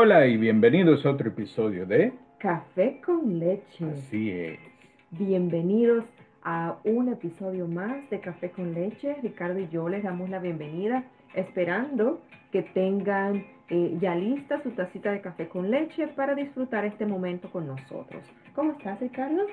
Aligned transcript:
Hola, 0.00 0.28
y 0.28 0.36
bienvenidos 0.36 1.04
a 1.04 1.10
otro 1.10 1.30
episodio 1.30 1.84
de 1.84 2.12
Café 2.38 3.00
con 3.04 3.40
leche. 3.40 3.84
Así 3.84 4.30
es. 4.30 4.60
Bienvenidos 5.10 6.04
a 6.44 6.76
un 6.84 7.08
episodio 7.08 7.66
más 7.66 8.08
de 8.08 8.20
Café 8.20 8.52
con 8.52 8.74
leche. 8.74 9.16
Ricardo 9.24 9.58
y 9.58 9.68
yo 9.70 9.88
les 9.88 10.04
damos 10.04 10.30
la 10.30 10.38
bienvenida 10.38 11.02
esperando 11.34 12.20
que 12.52 12.62
tengan 12.62 13.44
eh, 13.70 13.96
ya 14.00 14.14
lista 14.14 14.62
su 14.62 14.70
tacita 14.70 15.10
de 15.10 15.20
café 15.20 15.48
con 15.48 15.68
leche 15.68 16.06
para 16.06 16.36
disfrutar 16.36 16.84
este 16.84 17.04
momento 17.04 17.50
con 17.50 17.66
nosotros. 17.66 18.22
¿Cómo 18.54 18.74
estás, 18.74 19.00
Ricardo? 19.00 19.46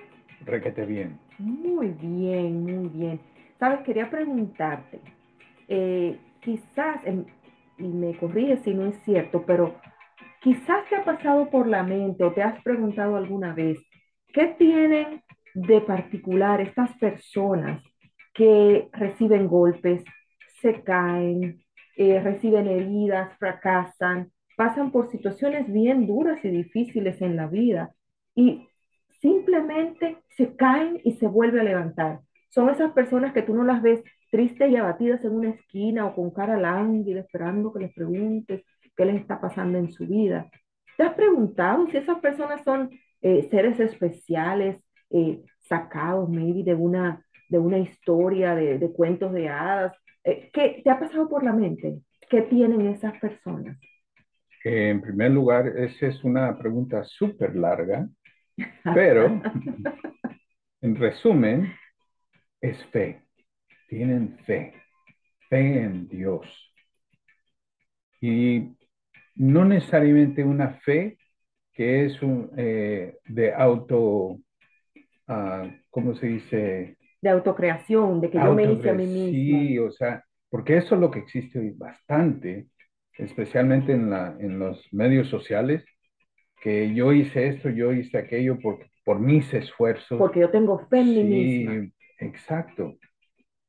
Requete 0.46 0.86
bien. 0.86 1.18
Muy 1.40 1.88
bien, 1.88 2.62
muy 2.62 2.88
bien. 2.90 3.20
Sabes, 3.58 3.80
quería 3.80 4.12
preguntarte, 4.12 5.00
eh, 5.68 6.20
quizás, 6.41 7.02
y 7.80 7.88
me 7.88 8.16
corrige 8.16 8.58
si 8.58 8.76
no 8.76 8.86
es 8.86 8.96
cierto, 9.05 9.44
pero 9.48 9.74
quizás 10.45 10.88
te 10.88 10.95
ha 10.95 11.04
pasado 11.04 11.49
por 11.49 11.67
la 11.67 11.81
mente 11.81 12.23
o 12.23 12.31
te 12.31 12.44
has 12.44 12.62
preguntado 12.62 13.16
alguna 13.16 13.55
vez, 13.55 13.80
¿qué 14.31 14.55
tienen 14.59 15.23
de 15.55 15.81
particular 15.81 16.62
estas 16.62 16.96
personas 16.99 17.84
que 18.32 18.87
reciben 18.93 19.48
golpes, 19.48 20.04
se 20.62 20.84
caen, 20.84 21.63
eh, 21.98 22.20
reciben 22.20 22.68
heridas, 22.68 23.35
fracasan, 23.40 24.32
pasan 24.55 24.91
por 24.91 25.10
situaciones 25.10 25.71
bien 25.74 26.05
duras 26.05 26.37
y 26.46 26.49
difíciles 26.49 27.20
en 27.24 27.37
la 27.37 27.48
vida 27.48 27.96
y 28.35 28.68
simplemente 29.20 30.18
se 30.37 30.55
caen 30.55 31.02
y 31.04 31.13
se 31.13 31.26
vuelven 31.26 31.62
a 31.62 31.63
levantar? 31.63 32.20
Son 32.49 32.70
esas 32.70 32.91
personas 32.91 33.34
que 33.34 33.41
tú 33.41 33.55
no 33.55 33.63
las 33.63 33.82
ves 33.82 34.04
tristes 34.30 34.70
y 34.70 34.76
abatidas 34.76 35.26
en 35.26 35.32
una 35.32 35.49
esquina 35.49 36.05
o 36.05 36.13
con 36.13 36.30
cara 36.30 36.55
lánguida 36.55 37.21
esperando 37.21 37.74
que 37.74 37.80
les 37.80 37.93
preguntes 37.96 38.62
qué 38.96 39.05
les 39.05 39.21
está 39.21 39.40
pasando 39.40 39.77
en 39.77 39.91
su 39.91 40.05
vida. 40.05 40.49
¿Te 40.98 41.04
has 41.04 41.13
preguntado 41.13 41.88
si 41.88 41.98
esas 41.98 42.20
personas 42.20 42.63
son 42.63 42.90
eh, 43.21 43.48
seres 43.49 43.79
especiales, 43.79 44.82
eh, 45.10 45.41
sacados 45.60 46.29
maybe 46.29 46.63
de 46.63 46.76
una, 46.76 47.26
de 47.49 47.60
una 47.60 47.79
historia, 47.79 48.55
de, 48.55 48.77
de 48.77 48.91
cuentos 48.91 49.34
de 49.34 49.49
hadas? 49.49 49.93
Eh, 50.24 50.49
¿Qué 50.54 50.82
te 50.84 50.90
ha 50.90 50.99
pasado 50.99 51.29
por 51.29 51.43
la 51.43 51.54
mente? 51.54 51.99
¿Qué 52.29 52.41
tienen 52.41 52.82
esas 52.87 53.18
personas? 53.20 53.77
En 54.63 54.99
primer 54.99 55.32
lugar, 55.32 55.68
esa 55.77 56.07
es 56.07 56.24
una 56.24 56.57
pregunta 56.57 57.04
súper 57.04 57.55
larga, 57.55 58.09
pero 58.96 59.41
en 60.82 60.96
resumen, 60.96 61.71
es 62.62 62.84
fe. 62.87 63.21
Tienen 63.87 64.40
fe, 64.46 64.74
fe 65.50 65.84
en 65.84 66.07
Dios. 66.07 66.47
Y 68.19 68.75
no 69.36 69.66
necesariamente 69.66 70.44
una 70.44 70.80
fe 70.80 71.18
que 71.74 72.06
es 72.06 72.22
un, 72.22 72.52
eh, 72.58 73.18
de 73.25 73.53
auto, 73.53 74.40
uh, 75.28 75.68
¿cómo 75.90 76.16
se 76.16 76.28
dice? 76.28 76.97
De 77.22 77.30
autocreación, 77.30 78.22
de 78.22 78.30
que 78.30 78.38
yo 78.38 78.53
me 78.53 78.72
hice 78.72 78.90
a 78.90 78.94
mí 78.94 79.06
mismo. 79.06 79.59
Sí, 79.59 79.80
o 79.80 79.92
sea, 79.92 80.24
porque 80.50 80.78
eso 80.78 80.96
es 80.96 81.02
lo 81.02 81.12
que 81.12 81.20
existe 81.20 81.59
hoy 81.59 81.72
bastante, 81.72 82.68
especialmente 83.18 83.92
en, 83.92 84.09
la, 84.09 84.38
en 84.40 84.58
los 84.58 84.88
medios 84.94 85.28
sociales, 85.28 85.84
que 86.62 86.94
yo 86.94 87.12
hice 87.12 87.48
esto, 87.48 87.70
yo 87.70 87.92
hice 87.92 88.18
aquello 88.18 88.58
por, 88.59 88.80
por 89.04 89.20
mis 89.20 89.54
esfuerzos. 89.54 90.18
Porque 90.18 90.40
yo 90.40 90.50
tengo 90.50 90.80
fe 90.88 91.00
en 91.00 91.06
sí, 91.08 91.24
mí 91.24 91.24
misma. 91.24 91.92
Exacto, 92.20 92.98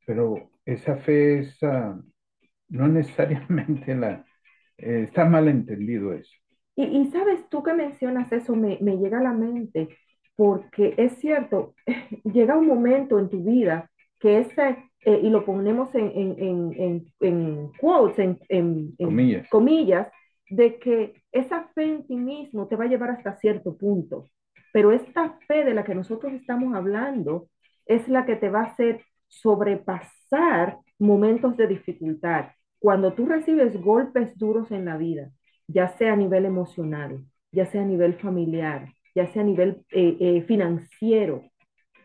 pero 0.06 0.50
esa 0.64 0.96
fe 0.96 1.40
es 1.40 1.60
uh, 1.62 2.00
no 2.68 2.88
necesariamente 2.88 3.94
la, 3.94 4.24
eh, 4.78 5.04
está 5.04 5.24
mal 5.24 5.48
entendido 5.48 6.12
eso. 6.12 6.34
Y, 6.74 6.84
y, 6.84 7.10
sabes, 7.10 7.48
tú 7.48 7.62
que 7.62 7.72
mencionas 7.72 8.30
eso 8.32 8.54
me, 8.54 8.78
me, 8.80 8.98
llega 8.98 9.18
a 9.18 9.22
la 9.22 9.32
mente, 9.32 9.88
porque 10.36 10.94
es 10.98 11.14
cierto, 11.14 11.74
llega 12.24 12.58
un 12.58 12.66
momento 12.66 13.18
en 13.18 13.30
tu 13.30 13.42
vida 13.42 13.90
que 14.20 14.40
ese, 14.40 14.76
eh, 15.00 15.20
y 15.22 15.30
lo 15.30 15.44
ponemos 15.44 15.94
en, 15.94 16.12
en, 16.14 16.72
en, 16.78 17.06
en 17.20 17.72
quotes, 17.78 18.38
en, 18.48 18.92
comillas. 18.96 19.48
comillas, 19.48 20.08
de 20.48 20.78
que 20.78 21.22
esa 21.32 21.68
fe 21.74 21.84
en 21.84 22.06
ti 22.06 22.16
mismo 22.16 22.68
te 22.68 22.76
va 22.76 22.84
a 22.84 22.88
llevar 22.88 23.10
hasta 23.10 23.36
cierto 23.36 23.76
punto. 23.76 24.28
Pero 24.72 24.92
esta 24.92 25.38
fe 25.48 25.64
de 25.64 25.74
la 25.74 25.84
que 25.84 25.94
nosotros 25.94 26.32
estamos 26.34 26.74
hablando 26.74 27.48
es 27.86 28.06
la 28.08 28.26
que 28.26 28.36
te 28.36 28.50
va 28.50 28.60
a 28.60 28.66
hacer 28.66 29.02
sobrepasar 29.28 30.78
momentos 30.98 31.56
de 31.56 31.66
dificultad 31.66 32.50
cuando 32.86 33.14
tú 33.14 33.26
recibes 33.26 33.76
golpes 33.82 34.38
duros 34.38 34.70
en 34.70 34.84
la 34.84 34.96
vida, 34.96 35.32
ya 35.66 35.88
sea 35.98 36.12
a 36.12 36.16
nivel 36.16 36.44
emocional, 36.44 37.18
ya 37.50 37.66
sea 37.66 37.82
a 37.82 37.84
nivel 37.84 38.14
familiar, 38.14 38.92
ya 39.12 39.26
sea 39.32 39.42
a 39.42 39.44
nivel 39.44 39.84
eh, 39.90 40.16
eh, 40.20 40.42
financiero, 40.42 41.42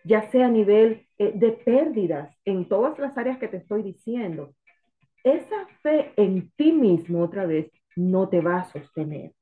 ya 0.03 0.31
sea 0.31 0.47
a 0.47 0.49
nivel 0.49 1.05
eh, 1.19 1.33
de 1.35 1.51
pérdidas 1.51 2.35
en 2.45 2.67
todas 2.67 2.97
las 2.97 3.15
áreas 3.15 3.37
que 3.37 3.47
te 3.47 3.57
estoy 3.57 3.83
diciendo, 3.83 4.55
esa 5.23 5.67
fe 5.83 6.13
en 6.17 6.49
ti 6.55 6.71
mismo 6.71 7.21
otra 7.21 7.45
vez 7.45 7.69
no 7.95 8.27
te 8.27 8.41
va 8.41 8.61
a 8.61 8.71
sostener. 8.71 9.33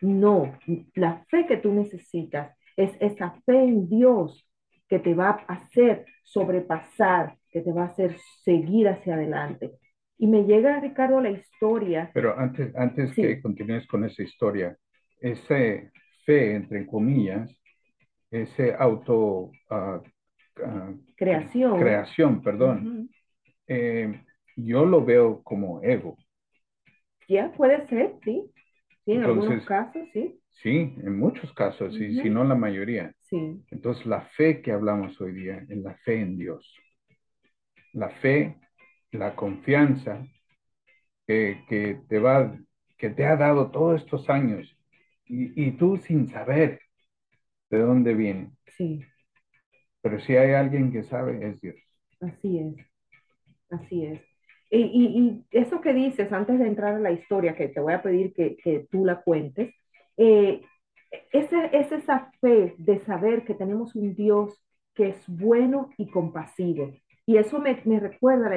No, 0.00 0.56
la 0.94 1.24
fe 1.28 1.44
que 1.48 1.56
tú 1.56 1.72
necesitas 1.72 2.56
es 2.76 2.92
esa 3.00 3.32
fe 3.44 3.64
en 3.64 3.88
Dios 3.88 4.48
que 4.88 5.00
te 5.00 5.12
va 5.12 5.44
a 5.48 5.54
hacer 5.54 6.06
sobrepasar, 6.22 7.36
que 7.50 7.62
te 7.62 7.72
va 7.72 7.82
a 7.82 7.86
hacer 7.86 8.16
seguir 8.44 8.86
hacia 8.86 9.14
adelante. 9.14 9.81
Y 10.22 10.28
me 10.28 10.44
llega, 10.44 10.78
Ricardo, 10.78 11.20
la 11.20 11.32
historia. 11.32 12.08
Pero 12.14 12.38
antes, 12.38 12.72
antes 12.76 13.10
sí. 13.10 13.22
que 13.22 13.42
continúes 13.42 13.88
con 13.88 14.04
esa 14.04 14.22
historia, 14.22 14.78
esa 15.18 15.56
fe, 16.24 16.54
entre 16.54 16.86
comillas, 16.86 17.50
ese 18.30 18.72
auto... 18.72 19.50
Uh, 19.68 20.00
uh, 20.64 21.04
creación. 21.16 21.80
Creación, 21.80 22.40
perdón. 22.40 22.86
Uh 22.86 22.90
-huh. 22.90 23.08
eh, 23.66 24.24
yo 24.54 24.86
lo 24.86 25.04
veo 25.04 25.42
como 25.42 25.82
ego. 25.82 26.16
Ya, 27.26 27.50
puede 27.50 27.84
ser, 27.88 28.14
sí. 28.22 28.48
Sí, 29.04 29.10
en 29.10 29.24
Entonces, 29.24 29.42
algunos 29.42 29.66
casos, 29.66 30.08
sí. 30.12 30.40
Sí, 30.50 30.94
en 31.02 31.18
muchos 31.18 31.52
casos, 31.52 31.96
sí, 31.96 32.22
si 32.22 32.30
no 32.30 32.44
la 32.44 32.54
mayoría. 32.54 33.12
Sí. 33.22 33.60
Entonces, 33.72 34.06
la 34.06 34.20
fe 34.36 34.62
que 34.62 34.70
hablamos 34.70 35.20
hoy 35.20 35.32
día 35.32 35.66
es 35.68 35.78
la 35.78 35.96
fe 36.04 36.20
en 36.20 36.38
Dios. 36.38 36.62
La 37.92 38.10
fe 38.20 38.62
la 39.12 39.36
confianza 39.36 40.26
que, 41.26 41.64
que, 41.68 42.00
te 42.08 42.18
va, 42.18 42.56
que 42.98 43.10
te 43.10 43.24
ha 43.24 43.36
dado 43.36 43.70
todos 43.70 44.02
estos 44.02 44.28
años 44.28 44.76
y, 45.26 45.64
y, 45.64 45.72
tú 45.72 45.96
sin 45.98 46.28
saber 46.28 46.80
de 47.70 47.78
dónde 47.78 48.14
viene. 48.14 48.50
Sí. 48.76 49.04
Pero 50.00 50.18
si 50.20 50.36
hay 50.36 50.52
alguien 50.52 50.90
que 50.92 51.04
sabe, 51.04 51.46
es 51.46 51.60
Dios. 51.60 51.76
Así 52.20 52.58
es, 52.58 52.86
así 53.70 54.06
es. 54.06 54.20
Y, 54.70 54.80
y, 54.80 55.18
y 55.18 55.46
eso 55.50 55.80
que 55.80 55.92
dices, 55.92 56.32
antes 56.32 56.58
de 56.58 56.66
entrar 56.66 56.94
a 56.94 57.00
la 57.00 57.12
historia, 57.12 57.54
que 57.54 57.68
te 57.68 57.80
voy 57.80 57.92
a 57.92 58.02
pedir 58.02 58.32
que, 58.32 58.56
que 58.56 58.86
tú 58.90 59.04
la 59.04 59.22
cuentes, 59.22 59.74
eh, 60.16 60.62
es, 61.30 61.52
es 61.52 61.92
esa 61.92 62.30
fe 62.40 62.74
de 62.78 63.00
saber 63.00 63.44
que 63.44 63.54
tenemos 63.54 63.94
un 63.94 64.14
Dios 64.14 64.62
que 64.94 65.08
es 65.08 65.28
bueno 65.28 65.90
y 65.96 66.10
compasivo, 66.10 66.92
y 67.26 67.36
eso 67.36 67.58
me, 67.58 67.80
me 67.84 68.00
recuerda 68.00 68.50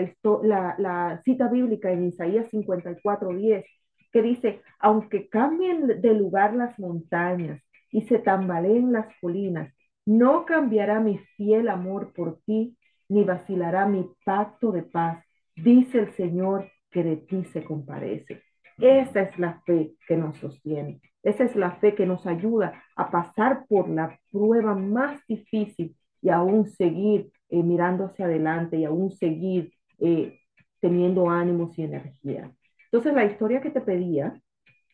la, 0.44 0.76
la, 0.78 1.22
cita 1.24 1.48
bíblica 1.48 1.92
en 1.92 2.06
Isaías 2.06 2.50
54, 2.50 3.30
10, 3.30 3.66
que 4.12 4.22
dice, 4.22 4.62
aunque 4.80 5.30
cambien 5.30 6.02
de 6.02 6.14
lugar 6.14 6.56
las 6.56 6.78
montañas 6.80 7.62
y 7.92 8.02
se 8.04 8.20
tambaleen 8.20 8.92
las 8.92 9.08
colinas, 9.22 9.74
no 10.06 10.46
cambiará 10.46 11.00
mi 11.00 11.20
fiel 11.36 11.70
amor 11.70 12.14
por 12.14 12.40
ti, 12.46 12.78
ni 13.08 13.24
vacilará 13.24 13.86
mi 13.86 14.10
pacto 14.24 14.72
de 14.72 14.84
paz, 14.84 15.24
dice 15.56 16.00
el 16.00 16.14
Señor 16.14 16.70
que 16.90 17.04
de 17.04 17.18
ti 17.18 17.44
se 17.46 17.64
comparece. 17.64 18.42
Esa 18.78 19.22
es 19.22 19.38
la 19.40 19.62
fe 19.66 19.96
que 20.08 20.18
nos 20.18 20.38
sostiene. 20.38 21.02
Esa 21.24 21.44
es 21.44 21.56
la 21.56 21.72
fe 21.78 21.96
que 21.96 22.06
nos 22.06 22.26
ayuda 22.28 22.84
a 22.96 23.10
pasar 23.10 23.66
por 23.68 23.90
la 23.90 24.20
prueba 24.32 24.76
más 24.76 25.22
difícil 25.28 25.96
y 26.22 26.30
aún 26.30 26.68
seguir 26.68 27.32
eh, 27.50 27.64
mirando 27.64 28.06
hacia 28.06 28.26
adelante 28.26 28.78
y 28.78 28.86
aún 28.86 29.12
seguir 29.12 29.74
eh, 30.00 30.40
teniendo 30.80 31.30
ánimos 31.30 31.78
y 31.78 31.84
energía. 31.84 32.52
Entonces, 32.86 33.14
la 33.14 33.26
historia 33.26 33.62
que 33.62 33.72
te 33.72 33.82
pedía, 33.82 34.40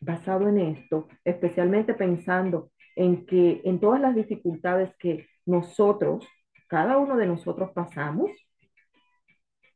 basado 0.00 0.48
en 0.48 0.58
esto, 0.58 1.08
especialmente 1.24 1.94
pensando 1.94 2.70
en 2.96 3.24
que 3.26 3.62
en 3.64 3.80
todas 3.80 4.00
las 4.00 4.14
dificultades 4.14 4.94
que 4.98 5.26
nosotros, 5.46 6.26
cada 6.68 6.98
uno 6.98 7.16
de 7.16 7.26
nosotros 7.26 7.70
pasamos, 7.72 8.30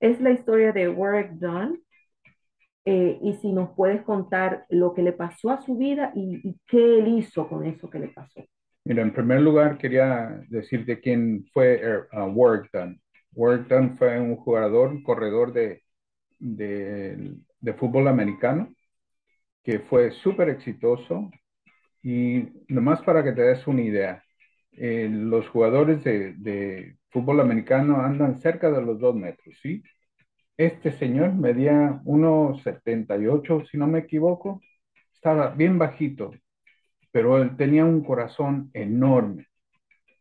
es 0.00 0.20
la 0.20 0.30
historia 0.30 0.72
de 0.72 0.88
Work 0.88 1.32
Done. 1.32 1.80
Eh, 2.84 3.18
y 3.20 3.34
si 3.34 3.52
nos 3.52 3.70
puedes 3.70 4.02
contar 4.02 4.64
lo 4.68 4.94
que 4.94 5.02
le 5.02 5.12
pasó 5.12 5.50
a 5.50 5.60
su 5.60 5.76
vida 5.76 6.12
y, 6.14 6.48
y 6.48 6.56
qué 6.68 7.00
él 7.00 7.08
hizo 7.18 7.48
con 7.48 7.66
eso 7.66 7.90
que 7.90 7.98
le 7.98 8.08
pasó. 8.08 8.44
Mira, 8.86 9.02
en 9.02 9.12
primer 9.12 9.40
lugar 9.40 9.78
quería 9.78 10.40
decirte 10.48 11.00
quién 11.00 11.44
fue 11.52 12.06
uh, 12.12 12.26
Workton. 12.26 13.00
Workton 13.32 13.96
fue 13.98 14.20
un 14.20 14.36
jugador, 14.36 14.90
un 14.90 15.02
corredor 15.02 15.52
de, 15.52 15.82
de, 16.38 17.34
de, 17.58 17.74
fútbol 17.74 18.06
americano 18.06 18.72
que 19.64 19.80
fue 19.80 20.12
súper 20.12 20.50
exitoso 20.50 21.28
y 22.00 22.48
nomás 22.68 23.02
para 23.02 23.24
que 23.24 23.32
te 23.32 23.42
des 23.42 23.66
una 23.66 23.82
idea, 23.82 24.22
eh, 24.72 25.08
los 25.10 25.48
jugadores 25.48 26.04
de, 26.04 26.34
de, 26.34 26.96
fútbol 27.10 27.40
americano 27.40 28.00
andan 28.00 28.36
cerca 28.36 28.70
de 28.70 28.82
los 28.82 29.00
dos 29.00 29.16
metros, 29.16 29.58
¿sí? 29.62 29.82
Este 30.56 30.92
señor 30.92 31.34
medía 31.34 32.00
1,78, 32.04 33.66
si 33.68 33.78
no 33.78 33.88
me 33.88 34.00
equivoco, 34.00 34.60
estaba 35.12 35.50
bien 35.50 35.76
bajito, 35.76 36.32
pero 37.10 37.42
él 37.42 37.56
tenía 37.56 37.84
un 37.84 38.02
corazón 38.02 38.70
enorme 38.74 39.46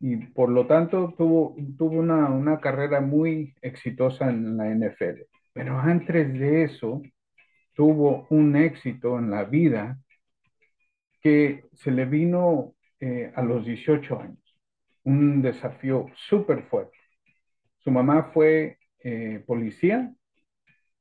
y 0.00 0.16
por 0.16 0.50
lo 0.50 0.66
tanto 0.66 1.14
tuvo, 1.16 1.56
tuvo 1.78 1.98
una, 1.98 2.28
una 2.28 2.60
carrera 2.60 3.00
muy 3.00 3.54
exitosa 3.62 4.28
en 4.30 4.56
la 4.56 4.68
NFL. 4.68 5.22
Pero 5.52 5.78
antes 5.78 6.32
de 6.34 6.64
eso, 6.64 7.02
tuvo 7.74 8.26
un 8.30 8.56
éxito 8.56 9.18
en 9.18 9.30
la 9.30 9.44
vida 9.44 9.98
que 11.22 11.64
se 11.72 11.90
le 11.90 12.04
vino 12.04 12.74
eh, 13.00 13.32
a 13.34 13.42
los 13.42 13.64
18 13.66 14.20
años, 14.20 14.58
un 15.04 15.42
desafío 15.42 16.06
súper 16.14 16.62
fuerte. 16.64 16.96
Su 17.78 17.90
mamá 17.90 18.30
fue 18.32 18.78
eh, 19.02 19.42
policía 19.46 20.12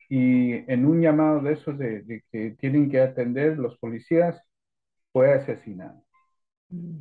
y 0.10 0.54
en 0.72 0.86
un 0.86 1.02
llamado 1.02 1.42
de 1.42 1.54
esos 1.54 1.78
de, 1.78 2.24
que 2.32 2.52
tienen 2.60 2.90
que 2.90 3.00
atender 3.02 3.58
los 3.58 3.78
policías, 3.78 4.42
fue 5.16 5.32
asesinado. 5.32 6.04
Mm. 6.68 7.00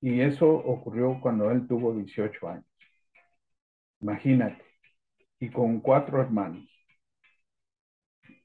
Y 0.00 0.20
eso 0.22 0.50
ocurrió 0.50 1.20
cuando 1.20 1.52
él 1.52 1.68
tuvo 1.68 1.94
18 1.94 2.48
años. 2.48 2.64
Imagínate. 4.00 4.64
Y 5.38 5.48
con 5.48 5.78
cuatro 5.78 6.20
hermanos. 6.20 6.68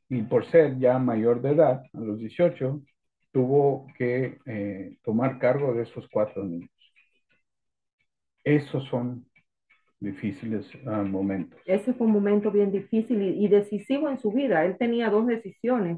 Y 0.10 0.22
por 0.22 0.46
ser 0.46 0.78
ya 0.78 1.00
mayor 1.00 1.42
de 1.42 1.54
edad, 1.54 1.84
a 1.92 2.00
los 2.00 2.20
18, 2.20 2.84
tuvo 3.32 3.88
que 3.98 4.38
eh, 4.46 4.96
tomar 5.04 5.40
cargo 5.40 5.74
de 5.74 5.84
esos 5.84 6.08
cuatro 6.10 6.44
niños. 6.44 6.70
Esos 8.44 8.84
son 8.90 9.26
difíciles 10.00 10.70
uh, 10.86 11.04
momentos. 11.04 11.60
Ese 11.66 11.96
fue 11.96 12.06
un 12.06 12.14
momento 12.14 12.52
bien 12.52 12.72
difícil 12.72 13.24
y, 13.24 13.44
y, 13.44 13.48
decisivo 13.48 14.08
en 14.08 14.20
su 14.20 14.32
vida. 14.32 14.64
Él 14.66 14.78
tenía 14.78 15.10
dos 15.10 15.26
decisiones, 15.26 15.98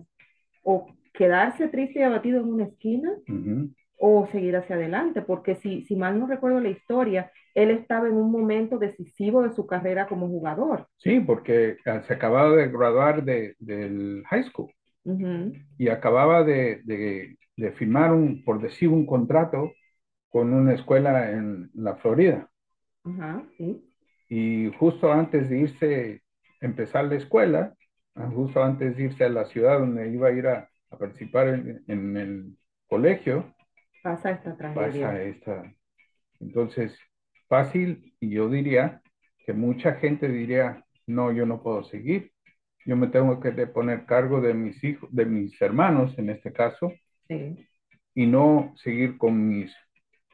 o 0.63 0.87
quedarse 1.17 1.67
triste 1.69 1.99
y 1.99 2.03
abatido 2.03 2.39
en 2.39 2.47
una 2.47 2.65
esquina, 2.65 3.11
uh 3.27 3.33
-huh 3.33 3.75
o 3.97 4.27
seguir 4.27 4.55
hacia 4.55 4.75
adelante, 4.75 5.21
porque 5.21 5.55
si, 5.55 5.83
si 5.83 5.95
mal 5.95 6.19
no 6.19 6.27
recuerdo 6.27 6.59
la 6.59 6.69
historia, 6.69 7.31
él 7.53 7.71
estaba 7.71 8.07
en 8.07 8.15
un 8.15 8.31
momento 8.31 8.77
decisivo 8.77 9.43
de 9.43 9.53
su 9.53 9.65
carrera 9.65 10.07
como 10.07 10.27
jugador. 10.27 10.87
Sí, 10.97 11.19
porque 11.19 11.77
ah, 11.85 12.01
se 12.03 12.13
acababa 12.13 12.55
de 12.55 12.67
graduar 12.67 13.23
de, 13.23 13.55
del 13.59 14.23
high 14.27 14.43
school 14.43 14.71
uh 15.05 15.13
-huh. 15.13 15.65
y 15.77 15.87
acababa 15.87 16.43
de, 16.43 16.81
de, 16.83 17.37
de, 17.55 17.71
firmar, 17.71 18.11
un, 18.13 18.43
por 18.43 18.61
decir, 18.61 18.89
un 18.89 19.05
contrato 19.05 19.71
con 20.29 20.53
una 20.53 20.73
escuela 20.73 21.31
en 21.31 21.69
la 21.73 21.95
Florida. 21.95 22.49
Uh 23.05 23.11
-huh, 23.11 23.49
sí. 23.57 23.91
Y 24.27 24.71
justo 24.77 25.11
antes 25.11 25.49
de 25.49 25.59
irse, 25.59 26.21
empezar 26.59 27.05
la 27.05 27.15
escuela, 27.15 27.73
justo 28.33 28.61
antes 28.61 28.97
de 28.97 29.03
irse 29.03 29.23
a 29.23 29.29
la 29.29 29.45
ciudad 29.45 29.79
donde 29.79 30.09
iba 30.09 30.27
a 30.27 30.31
ir 30.31 30.47
a, 30.47 30.69
a 30.95 30.97
participar 30.97 31.47
en, 31.49 31.83
en 31.87 32.17
el 32.17 32.57
colegio, 32.87 33.53
pasa 34.05 34.31
esta 34.31 34.55
tragedia. 34.55 35.07
Pasa 35.07 35.21
esta. 35.23 35.73
Entonces, 36.39 36.97
fácil, 37.47 38.13
y 38.19 38.29
yo 38.29 38.49
diría 38.49 39.01
que 39.45 39.53
mucha 39.53 39.93
gente 39.95 40.27
diría, 40.27 40.83
no, 41.07 41.31
yo 41.31 41.45
no 41.45 41.61
puedo 41.61 41.83
seguir. 41.83 42.31
Yo 42.85 42.95
me 42.95 43.07
tengo 43.07 43.39
que 43.39 43.51
poner 43.65 44.05
cargo 44.05 44.41
de 44.41 44.53
mis 44.53 44.83
hijos, 44.83 45.09
de 45.11 45.25
mis 45.25 45.59
hermanos 45.59 46.15
en 46.19 46.29
este 46.29 46.53
caso, 46.53 46.93
sí. 47.27 47.67
y 48.13 48.27
no 48.27 48.73
seguir 48.75 49.17
con 49.17 49.47
mis, 49.47 49.75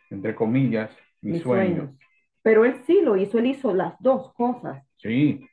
entre 0.09 0.35
comillas, 0.35 0.91
mis, 1.21 1.35
mis 1.35 1.43
sueños. 1.43 1.77
sueños. 1.77 1.97
Pero 2.41 2.65
él 2.65 2.75
sí 2.85 2.99
lo 3.01 3.15
hizo, 3.15 3.39
él 3.39 3.45
hizo 3.45 3.73
las 3.73 3.93
dos 3.99 4.33
cosas. 4.33 4.85
Sí. 4.97 5.47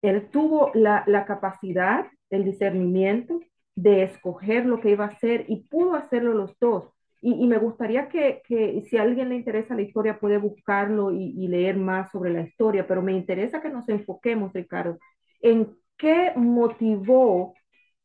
Él 0.00 0.28
tuvo 0.30 0.70
la, 0.74 1.02
la 1.08 1.24
capacidad, 1.24 2.06
el 2.30 2.44
discernimiento 2.44 3.40
de 3.76 4.04
escoger 4.04 4.66
lo 4.66 4.80
que 4.80 4.90
iba 4.90 5.04
a 5.04 5.08
hacer 5.08 5.44
y 5.48 5.64
pudo 5.68 5.94
hacerlo 5.94 6.34
los 6.34 6.58
dos. 6.58 6.90
Y, 7.20 7.42
y 7.42 7.46
me 7.46 7.58
gustaría 7.58 8.08
que, 8.08 8.42
que, 8.46 8.82
si 8.82 8.98
alguien 8.98 9.30
le 9.30 9.36
interesa 9.36 9.74
la 9.74 9.82
historia 9.82 10.20
puede 10.20 10.36
buscarlo 10.36 11.10
y, 11.10 11.34
y, 11.36 11.48
leer 11.48 11.76
más 11.76 12.10
sobre 12.10 12.30
la 12.30 12.42
historia, 12.42 12.86
pero 12.86 13.02
me 13.02 13.12
interesa 13.12 13.62
que 13.62 13.70
nos 13.70 13.88
enfoquemos, 13.88 14.52
Ricardo, 14.52 14.98
en 15.40 15.74
qué 15.96 16.32
motivó 16.36 17.54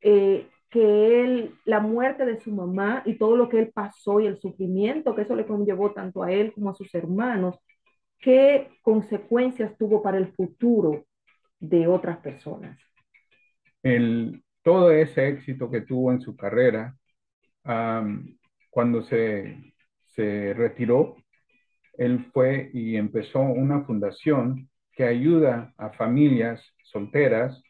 eh, 0.02 0.48
que 0.70 1.24
él, 1.24 1.56
la 1.66 1.80
muerte 1.80 2.26
de 2.26 2.40
su 2.40 2.52
mamá 2.52 3.02
y 3.06 3.16
todo 3.16 3.36
lo 3.36 3.50
que 3.50 3.60
él 3.60 3.72
pasó 3.74 4.20
y 4.20 4.28
el 4.28 4.40
sufrimiento 4.40 5.16
que 5.16 5.24
eso 5.24 5.36
le 5.36 5.46
conllevó 5.46 5.92
tanto 5.92 6.24
a 6.24 6.32
él 6.32 6.54
como 6.54 6.70
a 6.70 6.76
sus 6.76 6.94
hermanos, 6.94 7.58
qué 8.20 8.70
consecuencias 8.82 9.78
tuvo 9.78 10.04
para 10.04 10.18
el 10.18 10.28
futuro 10.34 11.06
de 11.60 11.88
otras 11.88 12.20
personas. 12.20 12.80
El, 13.82 14.44
todo 14.70 14.92
ese 14.92 15.28
éxito 15.30 15.72
que 15.72 15.82
tuvo 15.82 16.12
en 16.12 16.22
su 16.22 16.36
carrera, 16.36 16.96
um, 17.66 18.38
cuando 18.70 19.02
se, 19.02 19.74
se 20.14 20.54
retiró, 20.54 21.16
él 21.98 22.28
fue 22.32 22.70
y 22.72 22.96
empezó 22.96 23.40
una 23.40 23.82
fundación 23.82 24.70
que 24.92 25.06
ayuda 25.06 25.74
a 25.76 25.90
familias 25.90 26.64
solteras. 26.84 27.64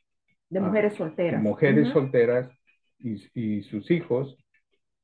De 0.49 0.59
mujeres 0.59 0.95
solteras. 0.95 1.41
mujeres 1.41 1.87
uh 1.87 1.89
-huh. 1.89 1.93
solteras 1.93 2.51
y, 2.99 3.13
y, 3.33 3.63
sus 3.63 3.89
hijos 3.91 4.37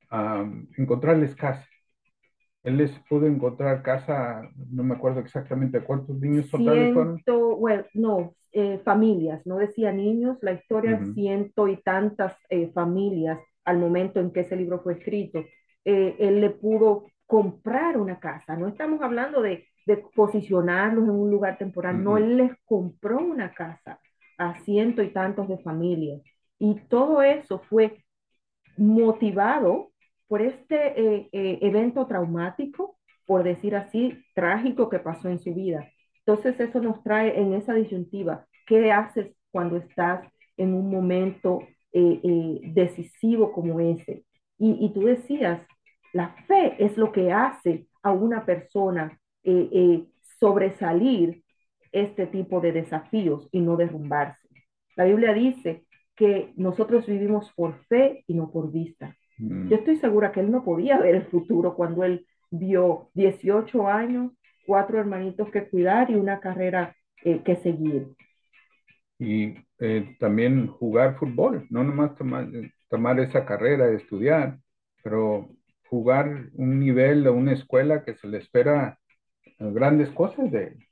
a 0.10 0.42
um, 0.42 0.68
encontrarles 0.78 1.34
casa. 1.34 1.66
Él 2.64 2.76
les 2.76 2.92
pudo 3.08 3.26
encontrar 3.26 3.84
casa, 3.84 4.42
no 4.70 4.84
me 4.84 4.96
acuerdo 4.96 5.22
exactamente 5.22 5.80
cuántos 5.80 6.20
niños 6.20 6.50
totales 6.50 6.94
fueron. 6.94 7.22
Bueno, 7.58 7.86
no, 7.94 8.36
eh, 8.58 8.80
familias, 8.86 9.46
no 9.46 9.58
decía 9.58 9.92
niños, 9.92 10.38
la 10.42 10.54
historia 10.54 10.96
uh 10.96 11.04
-huh. 11.04 11.14
ciento 11.14 11.68
y 11.68 11.76
tantas 11.84 12.34
eh, 12.50 12.72
familias 12.72 13.38
al 13.66 13.80
momento 13.80 14.22
en 14.22 14.32
que 14.32 14.40
ese 14.40 14.56
libro 14.56 14.80
fue 14.80 14.94
escrito. 14.94 15.44
Eh, 15.84 16.16
él 16.20 16.40
le 16.40 16.52
pudo 16.52 17.08
comprar 17.28 17.98
una 17.98 18.18
casa, 18.18 18.56
no 18.56 18.70
estamos 18.70 19.02
hablando 19.02 19.42
de, 19.42 19.66
de 19.86 19.98
posicionarlos 20.16 21.04
en 21.04 21.10
un 21.10 21.30
lugar 21.30 21.58
temporal, 21.58 21.96
uh 21.96 22.00
-huh. 22.00 22.04
no, 22.04 22.18
él 22.18 22.38
les 22.38 22.52
compró 22.64 23.18
una 23.20 23.54
casa 23.54 24.00
a 24.38 24.58
ciento 24.60 25.04
y 25.04 25.10
tantos 25.10 25.50
de 25.50 25.58
familias. 25.58 26.22
Y 26.58 26.76
todo 26.88 27.22
eso 27.22 27.60
fue 27.60 28.06
motivado 28.78 29.92
por 30.30 30.42
este 30.42 31.28
evento 31.68 32.08
traumático, 32.08 32.98
por 33.28 33.44
decir 33.44 33.76
así, 33.76 34.18
trágico 34.34 34.88
que 34.90 35.00
pasó 35.00 35.28
en 35.28 35.40
su 35.40 35.54
vida. 35.54 35.82
Entonces 36.26 36.60
eso 36.60 36.82
nos 36.82 37.04
trae 37.04 37.40
en 37.40 37.54
esa 37.54 37.74
disyuntiva, 37.74 38.46
¿qué 38.66 38.92
haces 38.92 39.36
cuando 39.52 39.78
estás 39.78 40.28
en 40.58 40.74
un 40.74 40.90
momento 40.90 41.62
eh, 41.94 42.62
decisivo 42.74 43.52
como 43.52 43.80
ese? 43.80 44.26
Y, 44.58 44.86
y, 44.86 44.94
tú 44.94 45.02
decías, 45.02 45.62
la 46.14 46.30
fe 46.48 46.76
es 46.84 46.98
lo 46.98 47.12
que 47.12 47.32
hace 47.32 47.88
a 48.02 48.12
una 48.12 48.46
persona 48.46 49.20
sobresalir 50.40 51.44
este 51.92 52.28
tipo 52.28 52.60
de 52.60 52.72
desafíos 52.72 53.48
y 53.52 53.62
no 53.62 53.78
derrumbarse. 53.78 54.48
La 54.96 55.06
Biblia 55.06 55.34
dice 55.34 55.86
que 56.16 56.54
nosotros 56.56 57.06
vivimos 57.06 57.52
por 57.54 57.76
fe 57.86 58.24
y 58.28 58.34
no 58.34 58.52
por 58.52 58.72
vista. 58.72 59.16
Mm. 59.38 59.70
Yo 59.70 59.78
estoy 59.78 59.98
segura 59.98 60.32
que 60.32 60.40
él 60.40 60.52
no 60.52 60.64
podía 60.64 60.98
ver 60.98 61.16
el 61.16 61.26
futuro 61.26 61.76
cuando 61.76 62.04
él 62.04 62.26
vio 62.52 63.10
18 63.14 63.88
años, 63.88 64.32
cuatro 64.66 65.00
hermanitos 65.00 65.50
que 65.52 65.68
cuidar 65.70 66.10
y 66.10 66.16
una 66.16 66.40
carrera 66.40 66.96
eh, 67.24 67.42
que 67.44 67.56
seguir. 67.58 68.08
Y 69.18 69.56
eh, 69.80 70.16
también 70.20 70.68
jugar 70.68 71.18
fútbol, 71.18 71.66
no 71.70 71.84
nomás 71.84 72.16
tomar, 72.16 72.48
tomar 72.90 73.20
esa 73.20 73.46
carrera, 73.46 73.90
estudiar, 73.92 74.58
pero 75.04 75.50
jugar 75.88 76.50
un 76.54 76.80
nivel 76.80 77.24
de 77.24 77.30
una 77.30 77.54
escuela 77.54 78.04
que 78.04 78.16
se 78.16 78.28
le 78.28 78.40
espera 78.40 79.00
grandes 79.60 80.10
cosas 80.10 80.52
de 80.52 80.64
él. 80.68 80.86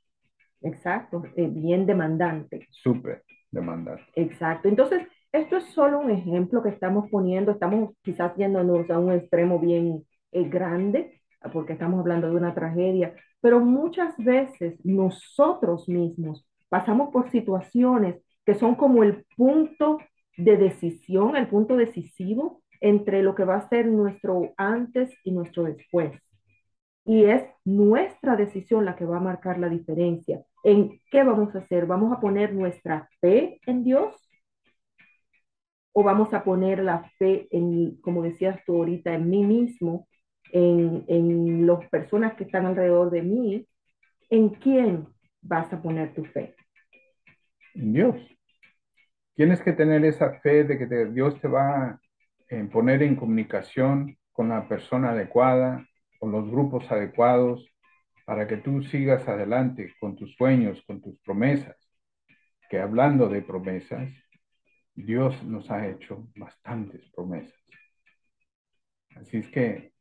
Exacto, 0.64 1.24
eh, 1.36 1.50
bien 1.52 1.86
demandante. 1.86 2.68
Súper 2.72 3.24
demandante. 3.52 4.04
Exacto. 4.16 4.70
Entonces, 4.70 5.06
esto 5.32 5.58
es 5.58 5.66
solo 5.74 6.00
un 6.00 6.12
ejemplo 6.12 6.64
que 6.64 6.70
estamos 6.70 7.10
poniendo, 7.10 7.52
estamos 7.52 7.92
quizás 8.02 8.36
yéndonos 8.38 8.90
a 8.90 8.98
un 8.98 9.12
extremo 9.12 9.60
bien 9.60 10.06
eh, 10.32 10.48
grande, 10.48 11.22
porque 11.52 11.74
estamos 11.74 12.00
hablando 12.00 12.30
de 12.30 12.36
una 12.36 12.54
tragedia, 12.54 13.14
pero 13.44 13.60
muchas 13.60 14.16
veces 14.16 14.80
nosotros 14.86 15.90
mismos 15.90 16.48
pasamos 16.70 17.10
por 17.12 17.30
situaciones 17.30 18.24
que 18.46 18.56
son 18.56 18.76
como 18.76 19.04
el 19.04 19.26
punto 19.36 19.98
de 20.38 20.56
decisión, 20.56 21.36
el 21.36 21.50
punto 21.50 21.76
decisivo 21.76 22.62
entre 22.80 23.22
lo 23.22 23.36
que 23.36 23.44
va 23.44 23.58
a 23.58 23.68
ser 23.68 23.88
nuestro 23.88 24.54
antes 24.56 25.12
y 25.26 25.32
nuestro 25.34 25.64
después. 25.64 26.14
Y 27.04 27.26
es 27.26 27.44
nuestra 27.66 28.38
decisión 28.38 28.86
la 28.86 28.96
que 28.96 29.04
va 29.04 29.18
a 29.18 29.28
marcar 29.30 29.60
la 29.60 29.68
diferencia. 29.68 30.42
¿En 30.64 31.02
qué 31.12 31.24
vamos 31.24 31.54
a 31.54 31.60
hacer? 31.60 31.86
¿Vamos 31.86 32.14
a 32.14 32.22
poner 32.22 32.54
nuestra 32.54 33.10
fe 33.20 33.60
en 33.66 33.84
Dios 33.84 34.16
o 35.92 36.02
vamos 36.02 36.34
a 36.34 36.46
poner 36.46 36.82
la 36.82 37.12
fe 37.18 37.50
en, 37.52 37.98
como 38.00 38.24
decías 38.24 38.62
tú 38.66 38.78
ahorita, 38.78 39.14
en 39.14 39.30
mí 39.30 39.44
mismo, 39.44 40.08
en, 40.54 41.04
en 41.08 41.66
las 41.66 41.90
personas 41.90 42.36
que 42.36 42.44
están 42.44 42.68
alrededor 42.68 43.10
de 43.10 43.24
mí, 43.24 43.68
¿en 44.30 44.50
quién 44.50 45.08
vas 45.42 45.74
a 45.74 45.82
poner 45.82 46.14
tu 46.14 46.24
fe? 46.26 46.56
En 47.74 47.92
Dios. 47.92 48.16
Tienes 49.34 49.62
que 49.62 49.74
tener 49.74 50.06
esa 50.06 50.40
fe 50.42 50.64
de 50.64 50.78
que 50.78 51.06
Dios 51.08 51.42
te 51.42 51.48
va 51.48 51.86
a 51.88 52.02
eh, 52.50 52.64
poner 52.72 53.02
en 53.02 53.16
comunicación 53.16 54.16
con 54.32 54.50
la 54.50 54.68
persona 54.68 55.10
adecuada, 55.10 55.88
con 56.20 56.32
los 56.32 56.48
grupos 56.50 56.90
adecuados, 56.92 57.68
para 58.26 58.48
que 58.48 58.58
tú 58.58 58.84
sigas 58.84 59.28
adelante 59.28 59.92
con 60.00 60.16
tus 60.16 60.36
sueños, 60.36 60.84
con 60.86 61.02
tus 61.02 61.18
promesas. 61.22 61.76
Que 62.70 62.80
hablando 62.80 63.28
de 63.28 63.42
promesas, 63.42 64.08
Dios 64.94 65.44
nos 65.44 65.72
ha 65.72 65.88
hecho 65.88 66.28
bastantes 66.36 67.10
promesas. 67.10 67.60
Así 69.16 69.38
es 69.38 69.48
que 69.48 69.93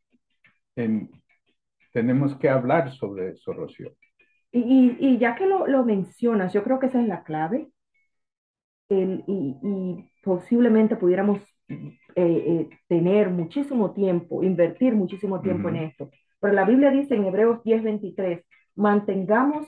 tenemos 1.93 2.37
que 2.37 2.49
hablar 2.49 2.93
sobre 2.93 3.31
eso, 3.31 3.53
Rocío. 3.53 3.93
Y, 4.51 5.19
ya 5.19 5.35
que 5.35 5.47
lo, 5.47 5.85
mencionas, 5.85 6.53
yo 6.53 6.63
creo 6.63 6.79
que 6.79 6.87
esa 6.87 7.01
es 7.01 7.09
la 7.09 7.23
clave. 7.23 7.71
y, 8.89 10.09
posiblemente 10.23 10.95
pudiéramos 10.95 11.41
eh, 11.69 11.89
eh, 12.17 12.69
tener 12.87 13.31
muchísimo 13.31 13.93
tiempo, 13.93 14.43
invertir 14.43 14.95
muchísimo 14.95 15.41
tiempo 15.41 15.69
en 15.69 15.77
esto. 15.77 16.11
Pero 16.41 16.53
la 16.53 16.65
Biblia 16.65 16.91
dice 16.91 17.15
en 17.15 17.25
Hebreos 17.25 17.63
10:23, 17.65 18.45
mantengamos 18.77 19.67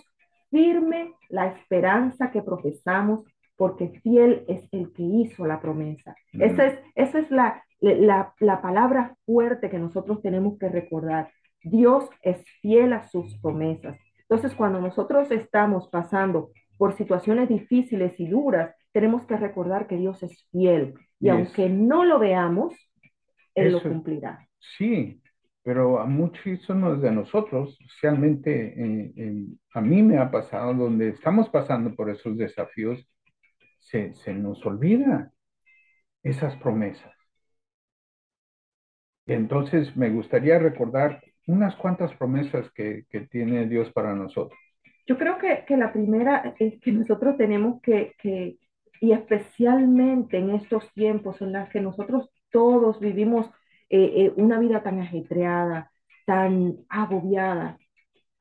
firme 0.50 1.14
la 1.28 1.46
esperanza 1.46 2.30
que 2.30 2.42
profesamos, 2.42 3.24
porque 3.56 3.88
fiel 4.02 4.44
es 4.48 4.68
el 4.72 4.92
que 4.92 5.02
hizo 5.02 5.46
la 5.46 5.60
promesa. 5.60 6.14
Esa 6.32 6.66
es, 6.66 6.78
esa 6.94 7.18
es 7.20 7.30
la, 7.30 7.63
la, 7.80 8.34
la 8.40 8.62
palabra 8.62 9.16
fuerte 9.26 9.70
que 9.70 9.78
nosotros 9.78 10.22
tenemos 10.22 10.58
que 10.58 10.68
recordar. 10.68 11.30
Dios 11.62 12.08
es 12.22 12.44
fiel 12.60 12.92
a 12.92 13.08
sus 13.08 13.38
promesas. 13.40 13.98
Entonces, 14.28 14.54
cuando 14.54 14.80
nosotros 14.80 15.30
estamos 15.30 15.88
pasando 15.88 16.50
por 16.78 16.96
situaciones 16.96 17.48
difíciles 17.48 18.18
y 18.18 18.26
duras, 18.26 18.74
tenemos 18.92 19.26
que 19.26 19.36
recordar 19.36 19.86
que 19.86 19.96
Dios 19.96 20.22
es 20.22 20.48
fiel 20.50 20.94
y 21.20 21.28
aunque 21.28 21.68
no 21.68 22.04
lo 22.04 22.18
veamos, 22.18 22.74
Él 23.54 23.72
lo 23.72 23.82
cumplirá. 23.82 24.46
Sí, 24.58 25.22
pero 25.62 25.98
a 25.98 26.04
muchísimos 26.04 27.00
de 27.00 27.10
nosotros, 27.10 27.78
especialmente 27.80 29.54
a 29.72 29.80
mí 29.80 30.02
me 30.02 30.18
ha 30.18 30.30
pasado, 30.30 30.74
donde 30.74 31.08
estamos 31.08 31.48
pasando 31.48 31.94
por 31.94 32.10
esos 32.10 32.36
desafíos, 32.36 33.08
se, 33.78 34.12
se 34.14 34.34
nos 34.34 34.64
olvida 34.66 35.32
esas 36.22 36.56
promesas. 36.56 37.13
Entonces 39.26 39.96
me 39.96 40.10
gustaría 40.10 40.58
recordar 40.58 41.22
unas 41.46 41.76
cuantas 41.76 42.14
promesas 42.14 42.70
que, 42.72 43.04
que 43.10 43.20
tiene 43.20 43.66
Dios 43.66 43.90
para 43.92 44.14
nosotros. 44.14 44.58
Yo 45.06 45.18
creo 45.18 45.38
que, 45.38 45.64
que, 45.66 45.76
la 45.76 45.92
primera 45.92 46.54
es 46.58 46.80
que 46.80 46.92
nosotros 46.92 47.36
tenemos 47.36 47.80
que, 47.82 48.14
que, 48.18 48.56
y 49.00 49.12
especialmente 49.12 50.38
en 50.38 50.50
estos 50.50 50.90
tiempos 50.94 51.40
en 51.42 51.52
los 51.52 51.68
que 51.68 51.80
nosotros 51.80 52.30
todos 52.50 53.00
vivimos 53.00 53.46
eh, 53.90 54.12
eh, 54.16 54.32
una 54.36 54.58
vida 54.58 54.82
tan 54.82 55.00
ajetreada, 55.00 55.90
tan 56.24 56.78
agobiada, 56.88 57.78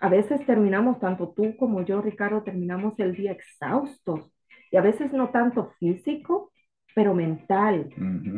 a 0.04 0.10
veces 0.10 0.46
terminamos, 0.46 1.00
tanto 1.00 1.30
tú 1.30 1.56
como 1.56 1.82
yo, 1.82 2.02
Ricardo, 2.02 2.44
terminamos 2.44 3.00
el 3.00 3.16
día 3.16 3.32
exhaustos 3.32 4.30
y 4.70 4.75
a 4.75 4.82
veces 4.82 5.13
no 5.13 5.30
tanto 5.30 5.72
físico, 5.80 6.52
pero 6.95 7.13
mental, 7.13 7.89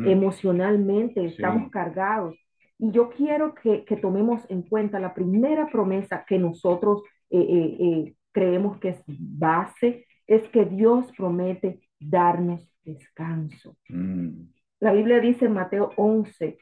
emocionalmente, 0.06 1.24
estamos 1.24 1.70
cargados. 1.70 2.36
Y 2.78 2.90
yo 2.90 3.10
quiero 3.10 3.54
que, 3.54 3.84
tomemos 4.00 4.42
en 4.50 4.62
cuenta 4.62 4.98
la 4.98 5.14
primera 5.14 5.68
promesa 5.70 6.24
que 6.26 6.38
nosotros 6.38 7.02
eh, 7.30 7.38
eh, 7.38 7.76
eh, 7.80 8.14
creemos 8.32 8.78
que 8.78 8.90
es 8.90 9.02
base, 9.06 10.06
es 10.26 10.46
que 10.48 10.64
Dios 10.64 11.10
promete 11.16 11.80
darnos 11.98 12.68
descanso. 12.84 13.76
Mm. 13.88 14.48
La 14.80 14.92
Biblia 14.92 15.20
dice 15.20 15.46
en 15.46 15.54
Mateo 15.54 15.90
11, 15.96 16.58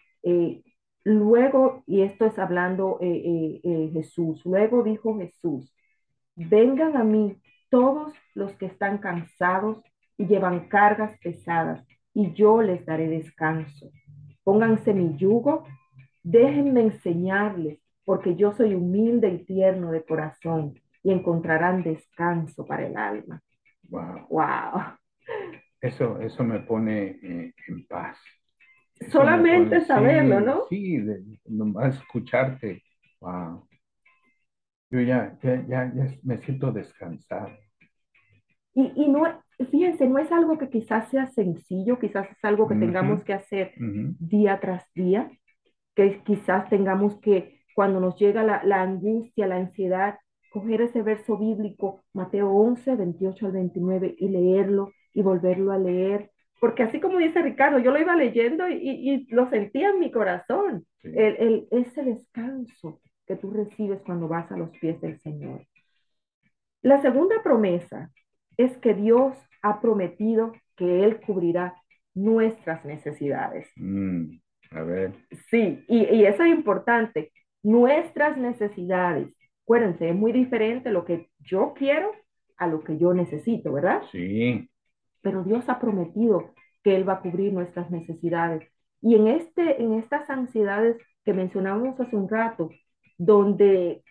luego, 1.05 1.83
y 1.87 2.03
esto 2.03 2.27
es 2.27 2.39
hablando 2.39 2.99
Jesús, 3.01 4.41
luego 4.45 4.85
dijo 4.85 5.19
Jesús, 5.19 5.75
vengan 6.37 6.97
a 6.97 7.03
mí 7.03 7.37
todos 7.71 8.15
los 8.35 8.53
que 8.53 8.67
están 8.67 8.99
cansados 8.99 9.83
y 10.17 10.27
llevan 10.27 10.69
cargas 10.69 11.19
pesadas, 11.19 11.85
y 12.13 12.33
yo 12.33 12.63
les 12.63 12.85
daré 12.87 13.09
descanso. 13.09 13.91
Pónganse 14.45 14.93
mi 14.95 15.17
yugo 15.17 15.65
Déjenme 16.25 16.81
enseñarles, 16.81 17.79
porque 18.03 18.35
yo 18.35 18.53
soy 18.55 18.75
humilde 18.75 19.29
y 19.29 19.45
tierno 19.45 19.93
de 19.93 20.03
corazón, 20.05 20.81
y 21.03 21.13
encontrarán 21.13 21.83
descanso 21.83 22.65
para 22.65 22.87
el 22.87 22.97
alma. 22.97 23.43
Wow. 23.91 24.27
Wow. 24.31 24.83
Eso, 25.83 26.19
eso 26.21 26.43
me 26.43 26.61
pone 26.61 27.19
eh, 27.23 27.55
en 27.69 27.87
paz. 27.87 28.19
Solamente 29.11 29.83
saberlo, 29.83 30.41
¿no? 30.41 30.63
Sí, 30.71 30.99
nomás 31.45 31.97
escucharte. 31.97 32.83
Wow. 33.21 33.69
Yo 34.91 35.01
ya, 35.01 35.39
ya, 35.43 35.63
ya, 35.67 35.93
me 36.23 36.39
siento 36.39 36.73
descansado. 36.73 37.51
Y, 38.73 38.93
y, 38.97 39.09
no, 39.09 39.44
fíjense, 39.71 40.07
no 40.09 40.19
es 40.19 40.31
algo 40.33 40.59
que 40.59 40.69
quizás 40.69 41.09
sea 41.09 41.27
sencillo, 41.27 41.99
quizás 41.99 42.31
es 42.31 42.45
algo 42.45 42.67
que 42.69 42.75
tengamos 42.75 43.23
que 43.25 43.35
hacer 43.35 43.73
día 43.77 44.59
tras 44.61 44.85
día, 44.95 45.31
que 45.95 46.21
quizás 46.25 46.69
tengamos 46.69 47.21
que, 47.21 47.61
cuando 47.75 48.01
nos 48.01 48.19
llega 48.19 48.43
la, 48.43 48.63
la, 48.65 48.83
angustia, 48.83 49.47
la 49.47 49.57
ansiedad, 49.57 50.19
coger 50.51 50.83
ese 50.83 51.03
verso 51.03 51.37
bíblico, 51.37 52.05
Mateo 52.13 52.51
11, 52.51 52.97
28 52.97 53.47
al 53.47 53.53
29, 53.53 54.15
y 54.19 54.29
leerlo 54.29 54.93
y 55.13 55.23
volverlo 55.23 55.73
a 55.73 55.79
leer. 55.79 56.31
Porque 56.61 56.83
así 56.83 57.01
como 57.01 57.19
dice 57.19 57.43
Ricardo, 57.43 57.79
yo 57.79 57.91
lo 57.91 58.01
iba 58.01 58.17
leyendo 58.17 58.69
y, 58.69 58.75
y 58.75 59.27
lo 59.27 59.49
sentía 59.51 59.91
en 59.91 60.01
mi 60.01 60.11
corazón, 60.11 60.87
el, 61.03 61.37
el, 61.37 61.69
ese 61.71 62.03
descanso 62.03 63.01
que 63.27 63.37
tú 63.37 63.51
recibes 63.51 64.01
cuando 64.03 64.29
vas 64.29 64.51
a 64.51 64.57
los 64.57 64.71
pies 64.79 65.01
del 65.01 65.19
Señor. 65.21 65.67
La 66.83 67.01
segunda 67.01 67.43
promesa 67.43 68.11
es 68.57 68.77
que 68.79 68.95
Dios 68.95 69.37
ha 69.63 69.81
prometido 69.81 70.53
que 70.77 71.05
Él 71.05 71.21
cubrirá 71.21 71.75
nuestras 72.15 72.85
necesidades. 72.85 73.69
Mm. 73.77 74.39
A 74.71 74.83
ver. 74.83 75.13
Sí, 75.51 75.85
y, 75.89 76.05
y 76.05 76.27
eso 76.27 76.43
es 76.43 76.55
importante. 76.55 77.33
Nuestras 77.63 78.37
necesidades. 78.37 79.29
Acuérdense, 79.63 80.11
es 80.11 80.15
muy 80.15 80.33
diferente 80.33 80.91
lo 80.91 81.05
que 81.05 81.31
yo 81.39 81.73
quiero 81.75 82.11
a 82.57 82.67
lo 82.67 82.83
que 82.83 82.99
yo 82.99 83.15
necesito, 83.15 83.73
¿verdad? 83.73 84.03
Sí. 84.13 84.69
Pero 85.23 85.43
Dios 85.43 85.69
ha 85.69 85.79
prometido 85.79 86.53
que 86.83 86.95
Él 86.95 87.09
va 87.09 87.15
a 87.15 87.21
cubrir 87.21 87.53
nuestras 87.53 87.91
necesidades. 87.91 88.69
Y 89.01 89.17
en, 89.17 89.29
este, 89.29 89.83
en 89.83 89.95
estas 89.95 90.29
ansiedades 90.31 90.97
que 91.25 91.33
mencionamos 91.33 91.99
hace 91.99 92.17
un 92.17 92.29
rato, 92.29 92.71
donde 93.17 94.03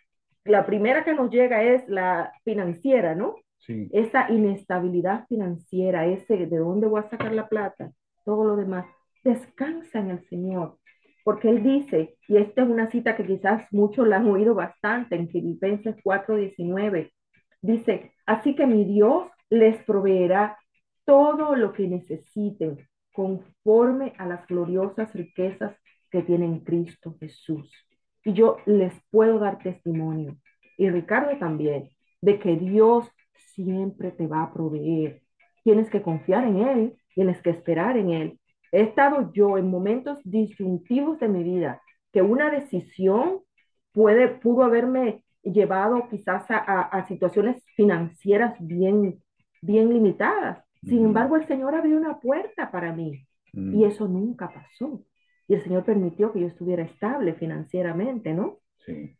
la 0.43 0.65
primera 0.65 1.03
que 1.03 1.13
nos 1.13 1.29
llega 1.29 1.63
es 1.63 1.87
la 1.87 2.33
financiera, 2.43 3.15
¿no? 3.15 3.35
Sí. 3.65 3.89
Esa 3.93 4.29
inestabilidad 4.29 5.25
financiera, 5.27 6.05
ese 6.05 6.35
de 6.35 6.57
dónde 6.57 6.87
voy 6.87 6.99
a 6.99 7.09
sacar 7.09 7.33
la 7.33 7.47
plata, 7.47 7.91
todo 8.25 8.43
lo 8.43 8.55
demás 8.55 8.85
descansa 9.23 9.99
en 9.99 10.11
el 10.11 10.27
Señor. 10.27 10.77
Porque 11.23 11.49
Él 11.49 11.63
dice, 11.63 12.17
y 12.27 12.37
esta 12.37 12.63
es 12.63 12.69
una 12.69 12.91
cita 12.91 13.15
que 13.15 13.25
quizás 13.25 13.65
muchos 13.71 14.07
la 14.07 14.17
han 14.17 14.27
oído 14.27 14.53
bastante 14.53 15.15
en 15.15 15.29
Filipenses 15.29 15.95
4:19, 16.03 17.11
dice, 17.61 18.13
así 18.25 18.55
que 18.55 18.67
mi 18.67 18.83
Dios 18.83 19.27
les 19.49 19.81
proveerá 19.83 20.57
todo 21.05 21.55
lo 21.55 21.71
que 21.71 21.87
necesiten 21.87 22.77
conforme 23.13 24.13
a 24.17 24.25
las 24.25 24.45
gloriosas 24.47 25.13
riquezas 25.13 25.75
que 26.11 26.23
tiene 26.23 26.45
en 26.45 26.59
Cristo 26.59 27.15
Jesús. 27.19 27.71
Y 28.25 28.33
yo 28.33 28.57
les 28.65 28.93
puedo 29.09 29.39
dar 29.39 29.59
testimonio, 29.59 30.37
y 30.77 30.89
Ricardo 30.89 31.37
también, 31.37 31.89
de 32.21 32.39
que 32.39 32.55
Dios 32.55 33.09
siempre 33.53 34.11
te 34.11 34.27
va 34.27 34.43
a 34.43 34.53
proveer. 34.53 35.21
Tienes 35.63 35.89
que 35.89 36.01
confiar 36.01 36.45
en 36.45 36.57
Él, 36.57 36.97
tienes 37.13 37.41
que 37.41 37.51
esperar 37.51 37.97
en 37.97 38.09
Él, 38.09 38.39
He 38.73 38.81
estado 38.81 39.31
yo 39.33 39.59
en 39.59 39.69
momentos 39.69 40.17
disyuntivos 40.23 41.19
de 41.19 41.27
mi 41.27 41.43
vida 41.43 41.79
que 42.11 42.23
una 42.23 42.49
decisión 42.49 43.41
puede, 43.91 44.29
pudo 44.29 44.63
haberme 44.63 45.23
llevado 45.43 46.07
quizás 46.09 46.45
a, 46.49 47.05
situaciones 47.07 47.63
financieras 47.75 48.55
bien, 48.59 49.21
bien 49.61 49.93
limitadas. 49.93 50.65
Sin 50.81 51.05
embargo, 51.05 51.35
el 51.35 51.45
Señor 51.45 51.75
abrió 51.75 51.95
una 51.97 52.19
puerta 52.19 52.71
para 52.71 52.91
mí 52.91 53.27
y 53.53 53.59
mm. 53.59 53.83
eso 53.83 54.07
nunca 54.07 54.51
pasó. 54.51 55.05
Y 55.47 55.53
el 55.53 55.61
Señor 55.61 55.85
permitió 55.85 56.33
que 56.33 56.39
yo 56.39 56.47
estuviera 56.47 56.81
estable 56.81 57.35
financieramente, 57.35 58.33
¿no? 58.33 58.57
Sí. 58.87 59.15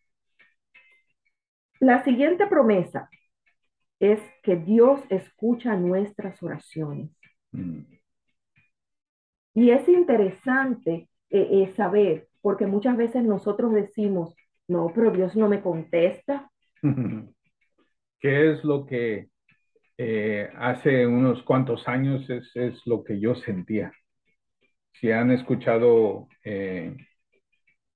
La 1.79 2.03
siguiente 2.03 2.47
promesa 2.47 3.07
es 4.03 4.19
que 4.43 4.57
Dios 4.57 4.99
escucha 5.09 5.75
nuestras 5.77 6.41
oraciones. 6.43 7.09
Mm. 7.51 7.79
Y 9.55 9.69
es 9.69 9.87
interesante 9.87 11.09
eh, 11.29 11.47
eh, 11.51 11.73
saber, 11.75 12.27
porque 12.41 12.65
muchas 12.65 12.97
veces 12.97 13.23
nosotros 13.23 13.73
decimos, 13.73 14.35
no, 14.67 14.91
pero 14.93 15.11
Dios 15.11 15.35
no 15.35 15.47
me 15.47 15.61
contesta. 15.61 16.51
¿Qué 18.19 18.51
es 18.51 18.63
lo 18.63 18.85
que 18.85 19.29
eh, 19.97 20.49
hace 20.57 21.07
unos 21.07 21.43
cuantos 21.43 21.87
años 21.87 22.29
es, 22.29 22.51
es, 22.55 22.85
lo 22.85 23.03
que 23.03 23.19
yo 23.19 23.35
sentía? 23.35 23.91
Si 24.93 25.11
han 25.11 25.31
escuchado 25.31 26.27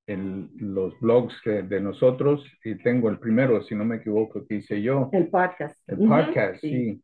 el, 0.08 0.50
los 0.56 1.00
blogs 1.00 1.36
de, 1.46 1.64
de, 1.64 1.82
nosotros, 1.82 2.44
y 2.64 2.76
tengo 2.76 3.10
el 3.10 3.20
primero, 3.20 3.62
si 3.62 3.76
no 3.76 3.86
me 3.86 3.98
equivoco, 3.98 4.46
que 4.48 4.56
hice 4.56 4.82
yo. 4.82 5.10
El 5.12 5.28
podcast. 5.28 5.78
El 5.88 5.98
podcast, 5.98 6.62
sí. 6.62 6.70
sí. 6.70 7.04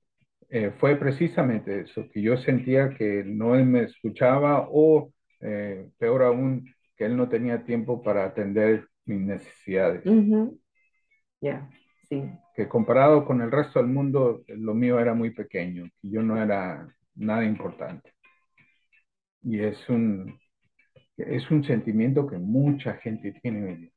Eh, 0.50 0.72
fue 0.78 0.96
precisamente 0.96 1.82
eso, 1.82 2.08
que 2.12 2.22
yo 2.22 2.38
sentía 2.38 2.92
que 2.92 3.24
no 3.26 3.56
él 3.56 3.66
me 3.66 3.84
escuchaba 3.84 4.68
o 4.72 5.12
eh, 5.42 5.90
peor 5.98 6.22
aún, 6.22 6.72
que 6.96 7.06
él 7.06 7.18
no 7.18 7.28
tenía 7.28 7.66
tiempo 7.66 8.04
para 8.04 8.24
atender 8.24 8.88
mis 9.06 9.20
necesidades. 9.20 10.04
Ya, 11.42 11.68
sí. 12.08 12.24
Que 12.56 12.68
comparado 12.68 13.26
con 13.26 13.42
el 13.42 13.52
resto 13.52 13.80
del 13.80 13.90
mundo, 13.90 14.44
lo 14.48 14.76
mío 14.76 15.00
era 15.00 15.16
muy 15.16 15.32
pequeño, 15.32 15.90
y 16.04 16.12
yo 16.12 16.22
no 16.22 16.42
era 16.42 16.88
nada 17.16 17.44
importante. 17.44 18.14
Y 19.42 19.60
es 19.60 19.90
un, 19.90 20.40
es 21.18 21.50
un 21.52 21.64
sentimiento 21.64 22.28
que 22.28 22.38
mucha 22.38 22.96
gente 22.96 23.34
tiene 23.42 23.66
hoy 23.66 23.94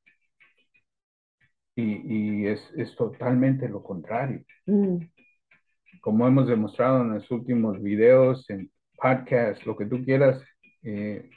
y, 1.75 2.43
y 2.43 2.47
es, 2.47 2.61
es, 2.77 2.95
totalmente 2.97 3.69
lo 3.69 3.83
contrario. 3.83 4.43
Mm 4.67 4.99
como 6.07 6.25
hemos 6.25 6.47
demostrado 6.47 7.03
en 7.03 7.15
los 7.15 7.29
últimos 7.33 7.83
videos, 7.83 8.49
en 8.49 8.71
podcasts, 8.97 9.67
lo 9.67 9.77
que 9.77 9.87
tú 9.87 10.05
quieras, 10.05 10.41
eh, 10.85 11.29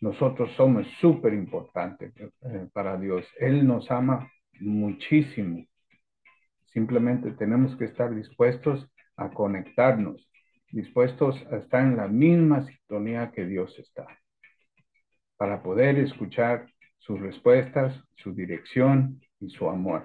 nosotros 0.00 0.50
somos 0.56 0.88
súper 1.00 1.34
importantes 1.34 2.12
eh, 2.16 2.68
para 2.72 2.98
Dios. 2.98 3.24
Él 3.38 3.64
nos 3.64 3.88
ama 3.92 4.28
muchísimo. 4.58 5.64
Simplemente 6.72 7.30
tenemos 7.30 7.76
que 7.76 7.84
estar 7.84 8.12
dispuestos 8.12 8.90
a 9.16 9.30
conectarnos, 9.30 10.28
dispuestos 10.72 11.36
a 11.52 11.58
estar 11.58 11.82
en 11.82 11.96
la 11.96 12.08
misma 12.08 12.66
sintonía 12.66 13.30
que 13.30 13.46
Dios 13.46 13.72
está, 13.78 14.04
para 15.38 15.62
poder 15.62 15.98
escuchar 15.98 16.66
sus 16.98 17.18
respuestas, 17.20 17.98
su 18.16 18.34
dirección 18.34 19.20
y 19.40 19.48
su 19.48 19.70
amor. 19.70 20.04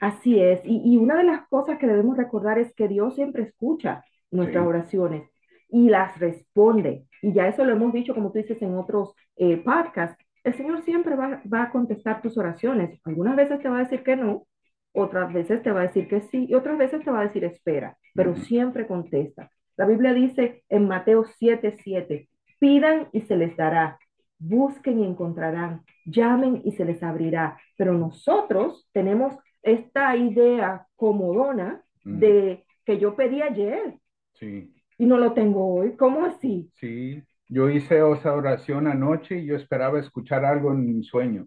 Así 0.00 0.38
es, 0.38 0.60
y, 0.64 0.96
una 0.96 1.16
de 1.16 1.24
las 1.24 1.48
cosas 1.48 1.78
que 1.78 1.86
debemos 1.86 2.16
recordar 2.16 2.58
es 2.58 2.72
que 2.74 2.88
Dios 2.88 3.14
siempre 3.14 3.44
escucha 3.44 4.04
nuestras 4.30 4.66
oraciones 4.66 5.30
y 5.70 5.88
las 5.88 6.18
responde. 6.18 7.06
Y 7.22 7.32
ya 7.32 7.48
eso 7.48 7.64
lo 7.64 7.72
hemos 7.72 7.92
dicho, 7.92 8.14
como 8.14 8.30
tú 8.30 8.38
dices, 8.38 8.60
en 8.60 8.76
otros 8.76 9.14
eh, 9.36 9.56
podcasts. 9.56 10.22
El 10.42 10.54
Señor 10.54 10.82
siempre 10.82 11.16
va, 11.16 11.40
a 11.62 11.70
contestar 11.70 12.20
tus 12.20 12.36
oraciones. 12.36 13.00
Algunas 13.04 13.34
veces 13.34 13.60
te 13.60 13.68
va 13.68 13.78
a 13.78 13.84
decir 13.84 14.02
que 14.02 14.14
no, 14.14 14.46
otras 14.92 15.32
veces 15.32 15.62
te 15.62 15.72
va 15.72 15.80
a 15.80 15.86
decir 15.86 16.06
que 16.06 16.20
sí, 16.20 16.46
y 16.48 16.54
otras 16.54 16.76
veces 16.76 17.02
te 17.02 17.10
va 17.10 17.20
a 17.20 17.24
decir 17.24 17.44
espera, 17.44 17.96
pero 18.14 18.36
siempre 18.36 18.86
contesta. 18.86 19.50
La 19.76 19.86
Biblia 19.86 20.12
dice 20.12 20.62
en 20.68 20.86
Mateo 20.86 21.24
7:7, 21.24 21.76
7, 21.82 22.28
pidan 22.58 23.08
y 23.12 23.22
se 23.22 23.36
les 23.36 23.56
dará, 23.56 23.98
busquen 24.46 25.00
y 25.00 25.06
encontrarán, 25.06 25.82
llamen 26.04 26.62
y 26.64 26.72
se 26.72 26.84
les 26.84 27.02
abrirá. 27.02 27.58
Pero 27.76 27.94
nosotros 27.94 28.88
tenemos 28.92 29.34
esta 29.62 30.16
idea 30.16 30.86
comodona 30.96 31.82
mm. 32.04 32.18
de 32.18 32.64
que 32.84 32.98
yo 32.98 33.16
pedí 33.16 33.40
ayer 33.40 33.94
sí. 34.34 34.72
y 34.98 35.06
no 35.06 35.18
lo 35.18 35.32
tengo 35.32 35.74
hoy. 35.74 35.96
¿Cómo 35.96 36.24
así? 36.24 36.70
Sí, 36.74 37.22
yo 37.48 37.70
hice 37.70 37.96
esa 38.12 38.34
oración 38.34 38.86
anoche 38.86 39.38
y 39.38 39.46
yo 39.46 39.56
esperaba 39.56 39.98
escuchar 39.98 40.44
algo 40.44 40.72
en 40.72 40.86
mi 40.86 41.02
sueño. 41.02 41.46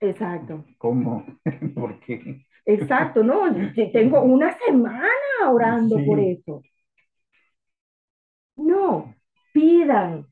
Exacto. 0.00 0.64
¿Cómo? 0.78 1.24
¿Por 1.74 2.00
qué? 2.00 2.44
Exacto, 2.66 3.22
no, 3.22 3.42
tengo 3.92 4.22
una 4.22 4.56
semana 4.58 5.08
orando 5.50 5.96
por 6.04 6.18
eso. 6.18 6.62
No, 8.56 9.14
pidan. 9.52 10.26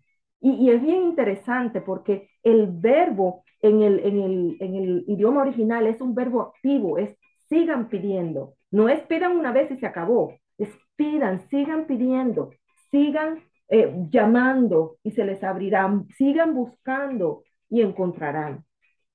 Y, 0.46 0.68
es 0.70 0.82
bien 0.82 1.04
interesante 1.04 1.80
porque 1.80 2.28
el 2.42 2.66
verbo 2.66 3.44
en 3.62 3.80
el, 3.80 3.98
en, 4.00 4.20
el, 4.20 4.56
en 4.60 4.74
el 4.74 5.04
idioma 5.08 5.40
original 5.40 5.86
es 5.86 6.02
un 6.02 6.14
verbo 6.14 6.42
activo, 6.42 6.98
es 6.98 7.16
sigan 7.48 7.88
pidiendo. 7.88 8.54
No 8.70 8.90
es 8.90 9.00
pidan 9.02 9.36
una 9.38 9.52
vez 9.52 9.70
y 9.70 9.78
se 9.78 9.86
acabó, 9.86 10.36
es 10.58 10.68
pidan, 10.96 11.48
sigan 11.48 11.86
pidiendo, 11.86 12.50
sigan 12.90 13.42
eh, 13.68 13.90
llamando 14.10 14.98
y 15.02 15.12
se 15.12 15.24
les 15.24 15.42
abrirán, 15.42 16.08
sigan 16.18 16.54
buscando 16.54 17.44
y 17.70 17.80
encontrarán. 17.80 18.64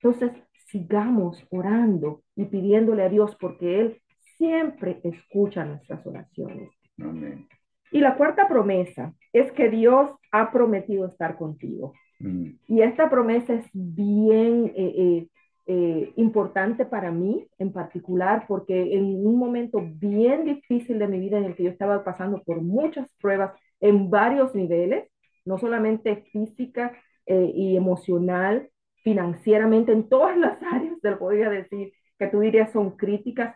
Entonces, 0.01 0.31
sigamos 0.65 1.45
orando 1.51 2.23
y 2.35 2.45
pidiéndole 2.45 3.03
a 3.03 3.09
Dios 3.09 3.35
porque 3.39 3.81
Él 3.81 4.01
siempre 4.37 4.99
escucha 5.03 5.63
nuestras 5.63 6.03
oraciones. 6.07 6.71
Amén. 6.97 7.47
Y 7.91 8.01
la 8.01 8.15
cuarta 8.15 8.47
promesa 8.47 9.13
es 9.33 9.51
que 9.51 9.69
Dios 9.69 10.11
ha 10.31 10.51
prometido 10.51 11.07
estar 11.07 11.37
contigo. 11.37 11.93
Mm. 12.19 12.51
Y 12.67 12.81
esta 12.81 13.09
promesa 13.09 13.53
es 13.53 13.65
bien 13.73 14.71
eh, 14.75 14.93
eh, 14.97 15.27
eh, 15.67 16.13
importante 16.15 16.85
para 16.85 17.11
mí 17.11 17.47
en 17.57 17.71
particular, 17.71 18.45
porque 18.47 18.95
en 18.95 19.25
un 19.25 19.37
momento 19.37 19.81
bien 19.83 20.45
difícil 20.45 20.99
de 20.99 21.07
mi 21.07 21.19
vida 21.19 21.37
en 21.37 21.45
el 21.45 21.55
que 21.55 21.63
yo 21.63 21.69
estaba 21.69 22.03
pasando 22.03 22.41
por 22.43 22.61
muchas 22.61 23.07
pruebas 23.21 23.53
en 23.79 24.09
varios 24.09 24.53
niveles, 24.55 25.09
no 25.45 25.57
solamente 25.57 26.27
física 26.31 26.93
y 27.27 27.77
emocional, 27.77 28.71
financieramente, 29.03 29.91
en 29.91 30.09
todas 30.09 30.35
las 30.35 30.57
áreas, 30.73 30.99
te 30.99 31.11
lo 31.11 31.19
podría 31.19 31.47
decir, 31.47 31.93
que 32.17 32.27
tú 32.27 32.39
dirías 32.39 32.71
son 32.71 32.97
críticas, 32.97 33.55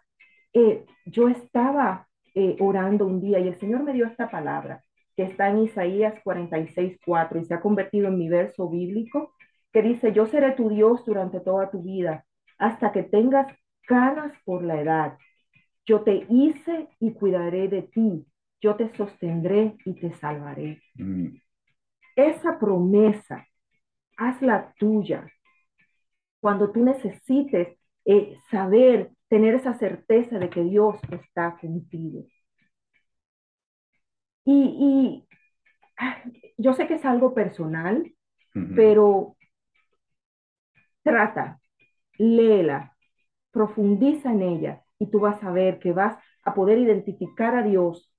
yo 1.07 1.27
estaba 1.27 2.07
orando 2.59 3.05
un 3.05 3.21
día 3.21 3.39
y 3.39 3.47
el 3.47 3.59
Señor 3.59 3.83
me 3.83 3.93
dio 3.93 4.05
esta 4.05 4.29
palabra 4.29 4.83
que 5.15 5.23
está 5.23 5.49
en 5.49 5.59
Isaías 5.59 6.15
46, 6.23 6.99
4 7.05 7.39
y 7.39 7.45
se 7.45 7.53
ha 7.53 7.61
convertido 7.61 8.07
en 8.07 8.17
mi 8.17 8.29
verso 8.29 8.69
bíblico, 8.69 9.33
que 9.71 9.81
dice, 9.81 10.11
yo 10.13 10.25
seré 10.25 10.51
tu 10.53 10.69
Dios 10.69 11.03
durante 11.05 11.39
toda 11.39 11.69
tu 11.69 11.81
vida, 11.83 12.25
hasta 12.57 12.91
que 12.91 13.03
tengas 13.03 13.47
canas 13.83 14.33
por 14.45 14.63
la 14.63 14.79
edad. 14.81 15.17
Yo 15.85 16.01
te 16.01 16.25
hice 16.29 16.87
y 16.99 17.13
cuidaré 17.13 17.67
de 17.67 17.83
ti, 17.83 18.25
yo 18.61 18.75
te 18.75 18.95
sostendré 18.95 19.75
y 19.85 19.93
te 19.93 20.13
salvaré. 20.13 20.81
Mm. 20.95 21.35
Esa 22.15 22.57
promesa, 22.59 23.45
hazla 24.17 24.73
tuya. 24.77 25.27
Cuando 26.39 26.71
tú 26.71 26.83
necesites 26.83 27.77
eh, 28.05 28.37
saber, 28.49 29.11
tener 29.33 29.55
esa 29.55 29.73
certeza 29.73 30.37
de 30.37 30.47
que 30.47 30.63
Dios 30.63 30.97
está 31.09 31.57
contigo. 31.59 32.27
Y, 34.45 35.27
yo 36.59 36.73
sé 36.75 36.85
que 36.85 36.93
es 36.93 37.03
algo 37.03 37.33
personal, 37.33 38.13
pero 38.75 39.35
trata, 41.01 41.59
léela, 42.19 42.95
profundiza 43.49 44.31
en 44.31 44.43
ella 44.43 44.83
y 44.99 45.09
tú 45.09 45.21
vas 45.21 45.43
a 45.43 45.51
ver 45.51 45.79
que 45.79 45.93
vas 45.93 46.15
a 46.43 46.53
poder 46.53 46.77
identificar 46.77 47.55
a 47.55 47.63
Dios 47.63 48.13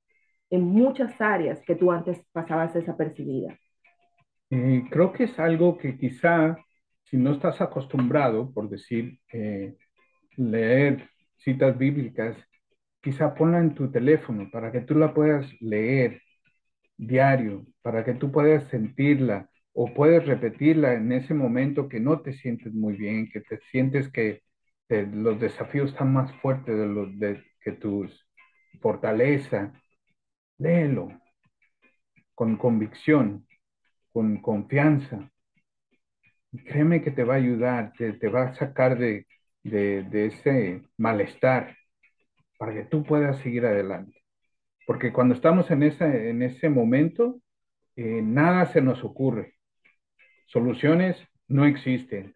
en 0.51 0.63
muchas 0.63 1.21
áreas 1.21 1.63
que 1.65 1.77
tú 1.77 1.93
antes 1.93 2.27
pasabas 2.33 2.75
desapercibida. 2.75 3.57
Eh, 4.51 4.83
creo 4.91 5.13
que 5.13 5.25
es 5.25 5.39
algo 5.39 5.79
que 5.79 5.97
quizá, 5.97 6.57
si 7.05 7.17
no 7.19 7.35
estás 7.35 7.61
acostumbrado, 7.61 8.53
por 8.53 8.69
decir, 8.69 9.21
eh, 9.33 9.77
leer 10.37 11.09
citas 11.37 11.77
bíblicas, 11.79 12.37
quizá 13.01 13.35
ponla 13.35 13.61
en 13.61 13.75
tu 13.75 13.91
teléfono 13.91 14.49
para 14.51 14.73
que 14.73 14.81
tú 14.81 14.95
la 14.95 15.13
puedas 15.15 15.47
leer 15.61 16.23
diario, 16.97 17.67
para 17.83 18.05
que 18.05 18.15
tú 18.15 18.33
puedas 18.33 18.65
sentirla 18.71 19.51
o 19.73 19.93
puedes 19.93 20.27
repetirla 20.27 20.95
en 20.95 21.13
ese 21.13 21.35
momento 21.35 21.89
que 21.89 22.01
no 22.01 22.21
te 22.21 22.33
sientes 22.33 22.73
muy 22.73 22.95
bien, 22.97 23.29
que 23.31 23.41
te 23.41 23.59
sientes 23.71 24.09
que 24.11 24.43
los 24.89 25.41
desafíos 25.41 25.91
están 25.91 26.13
más 26.13 26.33
fuertes 26.41 26.77
de 26.77 26.87
los 26.87 27.19
de, 27.19 27.43
que 27.61 27.73
tus 27.73 28.27
fortaleza. 28.81 29.73
Léelo 30.59 31.09
con 32.35 32.57
convicción, 32.57 33.47
con 34.13 34.41
confianza. 34.41 35.31
Y 36.53 36.59
créeme 36.65 37.03
que 37.03 37.11
te 37.11 37.25
va 37.25 37.35
a 37.35 37.39
ayudar, 37.39 37.93
te, 37.97 38.13
te 38.13 38.29
va 38.29 38.45
a 38.45 38.55
sacar 38.55 38.99
de, 38.99 39.27
de, 39.65 40.27
ese 40.27 40.83
malestar 40.97 41.77
para 42.59 42.75
que 42.75 42.85
tú 42.85 43.03
puedas 43.03 43.39
seguir 43.41 43.67
adelante. 43.67 44.23
Porque 44.87 45.13
cuando 45.13 45.35
estamos 45.35 45.71
en, 45.71 45.83
ese, 45.83 46.31
en 46.31 46.43
ese 46.43 46.69
momento, 46.69 47.41
eh, 47.97 48.21
nada 48.23 48.67
se 48.67 48.81
nos 48.81 49.03
ocurre. 49.03 49.55
Soluciones 50.47 51.17
no 51.49 51.65
existen. 51.65 52.35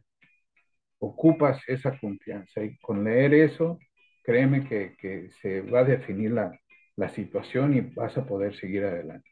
Ocupas 0.99 1.62
esa 1.69 1.97
confianza 1.99 2.64
y 2.64 2.77
con 2.79 3.05
leer 3.05 3.35
eso, 3.35 3.79
créeme 4.25 4.67
que, 4.67 4.97
que 4.99 5.31
se 5.41 5.61
va 5.61 5.81
a 5.81 5.85
definir 5.85 6.33
la, 6.33 6.59
la 6.97 7.09
situación 7.11 7.75
y 7.75 7.81
vas 7.81 8.17
a 8.19 8.27
poder 8.27 8.57
seguir 8.57 8.85
adelante. 8.85 9.31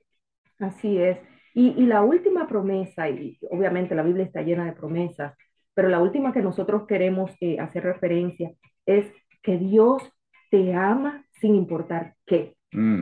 Así 0.61 0.99
es. 0.99 1.19
Y, 1.55 1.71
y 1.71 1.87
la 1.87 2.03
última 2.03 2.47
promesa, 2.47 3.09
y 3.09 3.39
obviamente 3.51 3.95
la 3.95 4.03
Biblia 4.03 4.25
está 4.25 4.43
llena 4.43 4.67
de 4.67 4.73
promesas, 4.73 5.35
pero 5.77 5.89
la 5.91 6.01
última 6.01 6.33
que 6.33 6.41
nosotros 6.41 6.87
queremos 6.87 7.31
eh, 7.41 7.61
hacer 7.61 7.85
referencia 7.85 8.51
es 8.87 9.07
que 9.43 9.59
Dios 9.59 10.03
te 10.51 10.73
ama 10.75 11.25
sin 11.41 11.55
importar 11.55 12.15
qué. 12.25 12.57
Mm, 12.73 13.01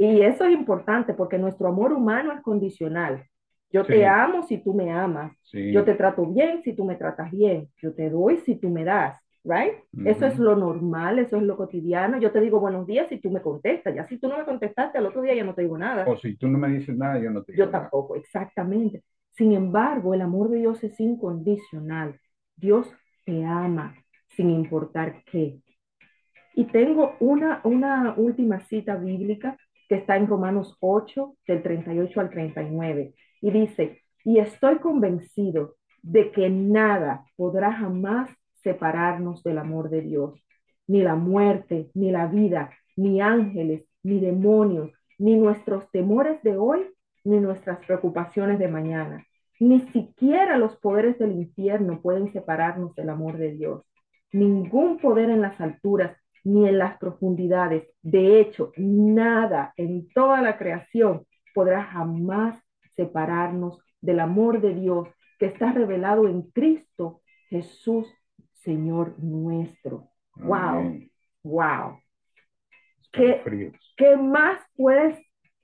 Y 0.00 0.20
eso 0.22 0.44
es 0.44 0.52
importante 0.52 1.14
porque 1.14 1.38
nuestro 1.38 1.68
amor 1.68 1.92
humano 1.92 2.32
es 2.32 2.40
condicional. 2.42 3.24
Yo 3.70 3.84
Sí. 3.84 3.92
te 3.94 4.06
amo 4.06 4.42
si 4.42 4.58
tú 4.58 4.74
me 4.74 4.90
amas. 4.92 5.32
sí. 5.42 5.72
Yo 5.72 5.84
te 5.84 5.94
trato 5.94 6.24
bien 6.26 6.62
si 6.62 6.72
tú 6.74 6.84
me 6.84 6.96
tratas 6.96 7.30
bien. 7.30 7.68
Yo 7.82 7.92
te 7.94 8.08
doy 8.10 8.38
si 8.38 8.56
tú 8.56 8.68
me 8.70 8.84
das. 8.84 9.16
Right? 9.44 9.74
Eso 10.04 10.26
es 10.26 10.36
lo 10.38 10.56
normal, 10.56 11.18
eso 11.20 11.36
es 11.38 11.42
lo 11.42 11.56
cotidiano. 11.56 12.18
Yo 12.18 12.30
te 12.32 12.40
digo 12.40 12.60
buenos 12.60 12.86
días 12.86 13.08
si 13.08 13.18
tú 13.18 13.30
me 13.30 13.40
contestas. 13.40 13.94
Ya 13.94 14.06
si 14.06 14.18
tú 14.18 14.28
no 14.28 14.36
me 14.36 14.44
contestaste, 14.44 14.98
al 14.98 15.06
otro 15.06 15.22
día 15.22 15.34
ya 15.34 15.44
no 15.44 15.54
te 15.54 15.62
digo 15.62 15.78
nada. 15.78 16.04
O 16.06 16.16
si 16.16 16.36
tú 16.36 16.48
no 16.48 16.58
me 16.58 16.68
dices 16.68 16.96
nada, 16.98 17.18
yo 17.18 17.30
no 17.30 17.42
te 17.42 17.52
digo 17.52 17.64
Yo 17.64 17.70
nada. 17.70 17.82
tampoco, 17.84 18.14
exactamente. 18.16 19.02
Sin 19.38 19.52
embargo, 19.52 20.14
el 20.14 20.22
amor 20.22 20.50
de 20.50 20.58
Dios 20.58 20.82
es 20.82 20.98
incondicional. 20.98 22.20
Dios 22.56 22.92
te 23.24 23.44
ama 23.44 23.94
sin 24.30 24.50
importar 24.50 25.22
qué. 25.30 25.60
Y 26.54 26.64
tengo 26.64 27.12
una, 27.20 27.60
una 27.62 28.14
última 28.16 28.58
cita 28.58 28.96
bíblica 28.96 29.56
que 29.88 29.94
está 29.94 30.16
en 30.16 30.26
Romanos 30.26 30.76
8, 30.80 31.36
del 31.46 31.62
38 31.62 32.20
al 32.20 32.30
39. 32.30 33.14
Y 33.40 33.50
dice, 33.52 34.02
y 34.24 34.40
estoy 34.40 34.80
convencido 34.80 35.76
de 36.02 36.32
que 36.32 36.50
nada 36.50 37.24
podrá 37.36 37.72
jamás 37.72 38.28
separarnos 38.54 39.44
del 39.44 39.58
amor 39.58 39.88
de 39.88 40.00
Dios. 40.00 40.44
Ni 40.88 41.02
la 41.02 41.14
muerte, 41.14 41.92
ni 41.94 42.10
la 42.10 42.26
vida, 42.26 42.70
ni 42.96 43.20
ángeles, 43.20 43.84
ni 44.02 44.18
demonios, 44.18 44.90
ni 45.16 45.36
nuestros 45.36 45.88
temores 45.92 46.42
de 46.42 46.56
hoy, 46.56 46.88
ni 47.22 47.38
nuestras 47.38 47.78
preocupaciones 47.86 48.58
de 48.58 48.66
mañana. 48.66 49.27
Ni 49.60 49.80
siquiera 49.88 50.56
los 50.56 50.76
poderes 50.76 51.18
del 51.18 51.32
infierno 51.32 52.00
pueden 52.00 52.32
separarnos 52.32 52.94
del 52.94 53.10
amor 53.10 53.38
de 53.38 53.52
Dios. 53.52 53.82
Ningún 54.32 54.98
poder 54.98 55.30
en 55.30 55.40
las 55.40 55.60
alturas 55.60 56.16
ni 56.44 56.68
en 56.68 56.78
las 56.78 56.98
profundidades. 56.98 57.88
De 58.02 58.40
hecho, 58.40 58.72
nada 58.76 59.72
en 59.76 60.08
toda 60.10 60.40
la 60.42 60.56
creación 60.56 61.26
podrá 61.54 61.82
jamás 61.82 62.62
separarnos 62.94 63.80
del 64.00 64.20
amor 64.20 64.60
de 64.60 64.74
Dios 64.74 65.08
que 65.38 65.46
está 65.46 65.72
revelado 65.72 66.28
en 66.28 66.42
Cristo 66.42 67.22
Jesús, 67.48 68.06
Señor 68.52 69.18
nuestro. 69.18 70.10
Wow, 70.36 70.58
Amén. 70.58 71.10
wow. 71.42 71.98
¿Qué-. 73.12 73.72
¿Qué 73.96 74.16
más 74.16 74.60
puedes 74.76 75.18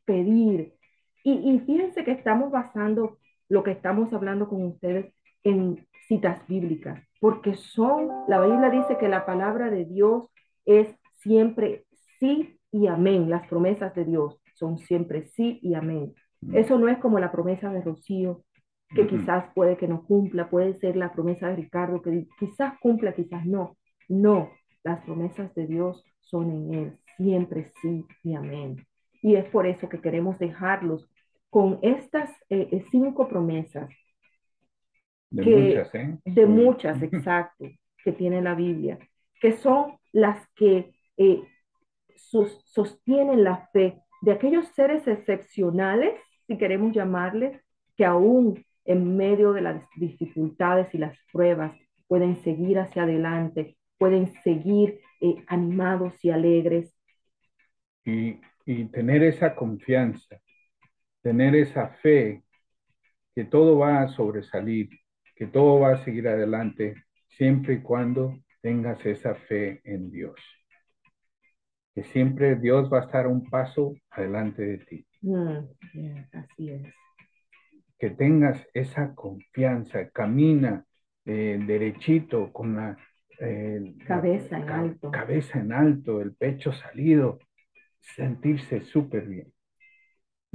pedir? 0.05 0.75
Y, 1.23 1.33
y 1.33 1.59
fíjense 1.61 2.05
que 2.05 2.13
estamos 2.13 2.51
basando 2.51 3.19
lo 3.49 3.63
que 3.63 3.73
estamos 3.73 4.13
hablando 4.13 4.49
con 4.49 4.65
ustedes 4.65 5.13
en 5.43 5.87
citas 6.09 6.47
bíblicas, 6.49 7.03
porque 7.21 7.55
son, 7.55 8.09
la 8.29 8.41
Biblia 8.41 8.71
dice 8.71 8.99
que 8.99 9.09
la 9.09 9.27
palabra 9.27 9.71
de 9.71 9.85
Dios 9.85 10.31
es 10.65 10.89
siempre 11.15 11.85
sí 12.19 12.59
y 12.71 12.87
amén. 12.87 13.31
Las 13.31 13.47
promesas 13.49 13.95
de 13.95 14.05
Dios 14.05 14.41
son 14.55 14.79
siempre 14.79 15.27
sí 15.27 15.59
y 15.63 15.75
amén. 15.75 16.15
Mm. 16.41 16.57
Eso 16.57 16.79
no 16.79 16.89
es 16.89 16.99
como 16.99 17.19
la 17.19 17.33
promesa 17.33 17.71
de 17.71 17.83
Rocío, 17.83 18.45
que 18.95 19.07
quizás 19.07 19.47
puede 19.55 19.77
que 19.77 19.89
no 19.89 20.05
cumpla, 20.05 20.49
puede 20.49 20.75
ser 20.75 20.97
la 20.97 21.13
promesa 21.13 21.49
de 21.49 21.57
Ricardo, 21.57 22.01
que 22.01 22.27
quizás 22.39 22.79
cumpla, 22.81 23.15
quizás 23.15 23.45
no. 23.45 23.77
No, 24.09 24.51
las 24.83 25.03
promesas 25.05 25.55
de 25.55 25.67
Dios 25.67 26.05
son 26.21 26.51
en 26.51 26.75
Él, 26.75 26.99
siempre 27.17 27.73
sí 27.81 28.05
y 28.23 28.35
amén. 28.35 28.87
Y 29.23 29.37
es 29.37 29.47
por 29.47 29.67
eso 29.67 29.89
que 29.89 30.01
queremos 30.01 30.39
dejarlos 30.39 31.09
con 31.55 31.79
estas 31.83 32.31
eh, 32.51 32.69
eh, 32.73 32.85
cinco 32.91 33.29
promesas, 33.29 33.89
De 35.31 35.45
que- 35.45 35.45
muchas, 35.45 35.95
¿eh? 35.95 36.19
de 36.25 36.47
muchas, 36.47 37.03
exacto, 37.03 37.67
que 38.03 38.13
tiene 38.13 38.41
la 38.43 38.55
Biblia, 38.55 38.99
que 39.41 39.53
son 39.53 39.99
las 40.13 40.47
que 40.57 40.95
eh, 41.19 41.43
sos- 42.17 42.63
sostienen 42.67 43.45
la 43.45 43.69
fe 43.73 44.01
de 44.23 44.33
aquellos 44.33 44.69
seres 44.69 45.07
excepcionales, 45.09 46.15
si 46.47 46.59
queremos 46.59 46.95
llamarles, 46.95 47.61
que 47.97 48.05
aún 48.07 48.65
en 48.87 49.17
medio 49.17 49.53
de 49.53 49.63
las 49.63 49.83
dificultades 49.97 50.95
y 50.95 50.99
las 50.99 51.17
pruebas 51.33 51.73
pueden 52.09 52.37
seguir 52.45 52.79
hacia 52.81 53.05
adelante, 53.05 53.77
pueden 53.99 54.33
seguir 54.45 55.01
eh, 55.21 55.37
animados 55.49 56.25
y 56.25 56.31
alegres. 56.31 56.95
y, 58.05 58.41
y 58.67 58.85
tener 58.87 59.23
esa 59.23 59.55
confianza, 59.55 60.41
tener 61.25 61.57
esa 61.57 61.89
fe 62.03 62.43
que 63.35 63.45
todo 63.47 63.79
va 63.79 64.03
a 64.03 64.09
sobresalir, 64.09 64.91
que 65.35 65.47
todo 65.47 65.81
va 65.81 65.95
a 65.95 66.05
seguir 66.05 66.29
adelante, 66.29 66.95
siempre 67.31 67.75
y 67.75 67.81
cuando 67.83 68.39
tengas 68.61 69.05
esa 69.07 69.35
fe 69.35 69.81
en 69.85 70.11
Dios. 70.11 70.39
Que 71.95 72.05
siempre 72.05 72.57
Dios 72.57 72.93
va 72.93 73.01
a 73.01 73.05
estar 73.07 73.27
un 73.27 73.49
paso 73.49 73.95
adelante 74.11 74.63
de 74.63 74.79
ti. 74.79 75.07
Mm, 75.23 75.59
yeah, 75.95 76.29
así 76.33 76.71
es. 76.71 76.95
Que 77.99 78.11
tengas 78.11 78.61
esa 78.75 79.15
confianza, 79.15 80.11
camina 80.11 80.85
eh, 81.25 81.59
derechito 81.67 82.53
con 82.53 82.77
la 82.77 82.99
eh, 83.41 83.81
la 83.99 84.05
Cabeza 84.07 84.59
en 84.59 84.67
ca- 84.67 84.81
alto. 84.81 85.11
cabeza 85.11 85.59
en 85.59 85.73
alto, 85.73 86.21
el 86.21 86.35
pecho 86.37 86.71
salido, 86.73 87.39
sentirse 88.01 88.83
súper 88.83 89.27
bien. 89.27 89.53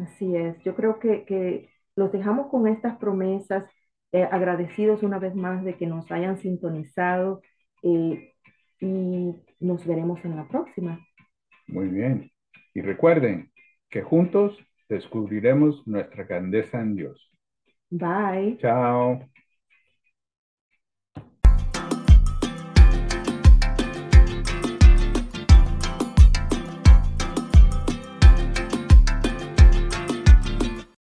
Así 0.01 0.35
es, 0.35 0.61
yo 0.63 0.75
creo 0.75 0.99
que, 0.99 1.25
que 1.25 1.69
los 1.95 2.11
dejamos 2.11 2.47
con 2.47 2.67
estas 2.67 2.97
promesas, 2.97 3.65
eh, 4.11 4.23
agradecidos 4.23 5.03
una 5.03 5.19
vez 5.19 5.35
más 5.35 5.63
de 5.63 5.75
que 5.75 5.85
nos 5.85 6.11
hayan 6.11 6.37
sintonizado 6.37 7.41
eh, 7.83 8.33
y 8.79 9.35
nos 9.59 9.85
veremos 9.85 10.23
en 10.25 10.35
la 10.35 10.47
próxima. 10.47 10.99
Muy 11.67 11.89
bien. 11.89 12.31
Y 12.73 12.81
recuerden 12.81 13.51
que 13.89 14.01
juntos 14.01 14.57
descubriremos 14.87 15.85
nuestra 15.87 16.23
grandeza 16.23 16.79
en 16.81 16.95
Dios. 16.95 17.31
Bye. 17.91 18.57
Chao. 18.57 19.29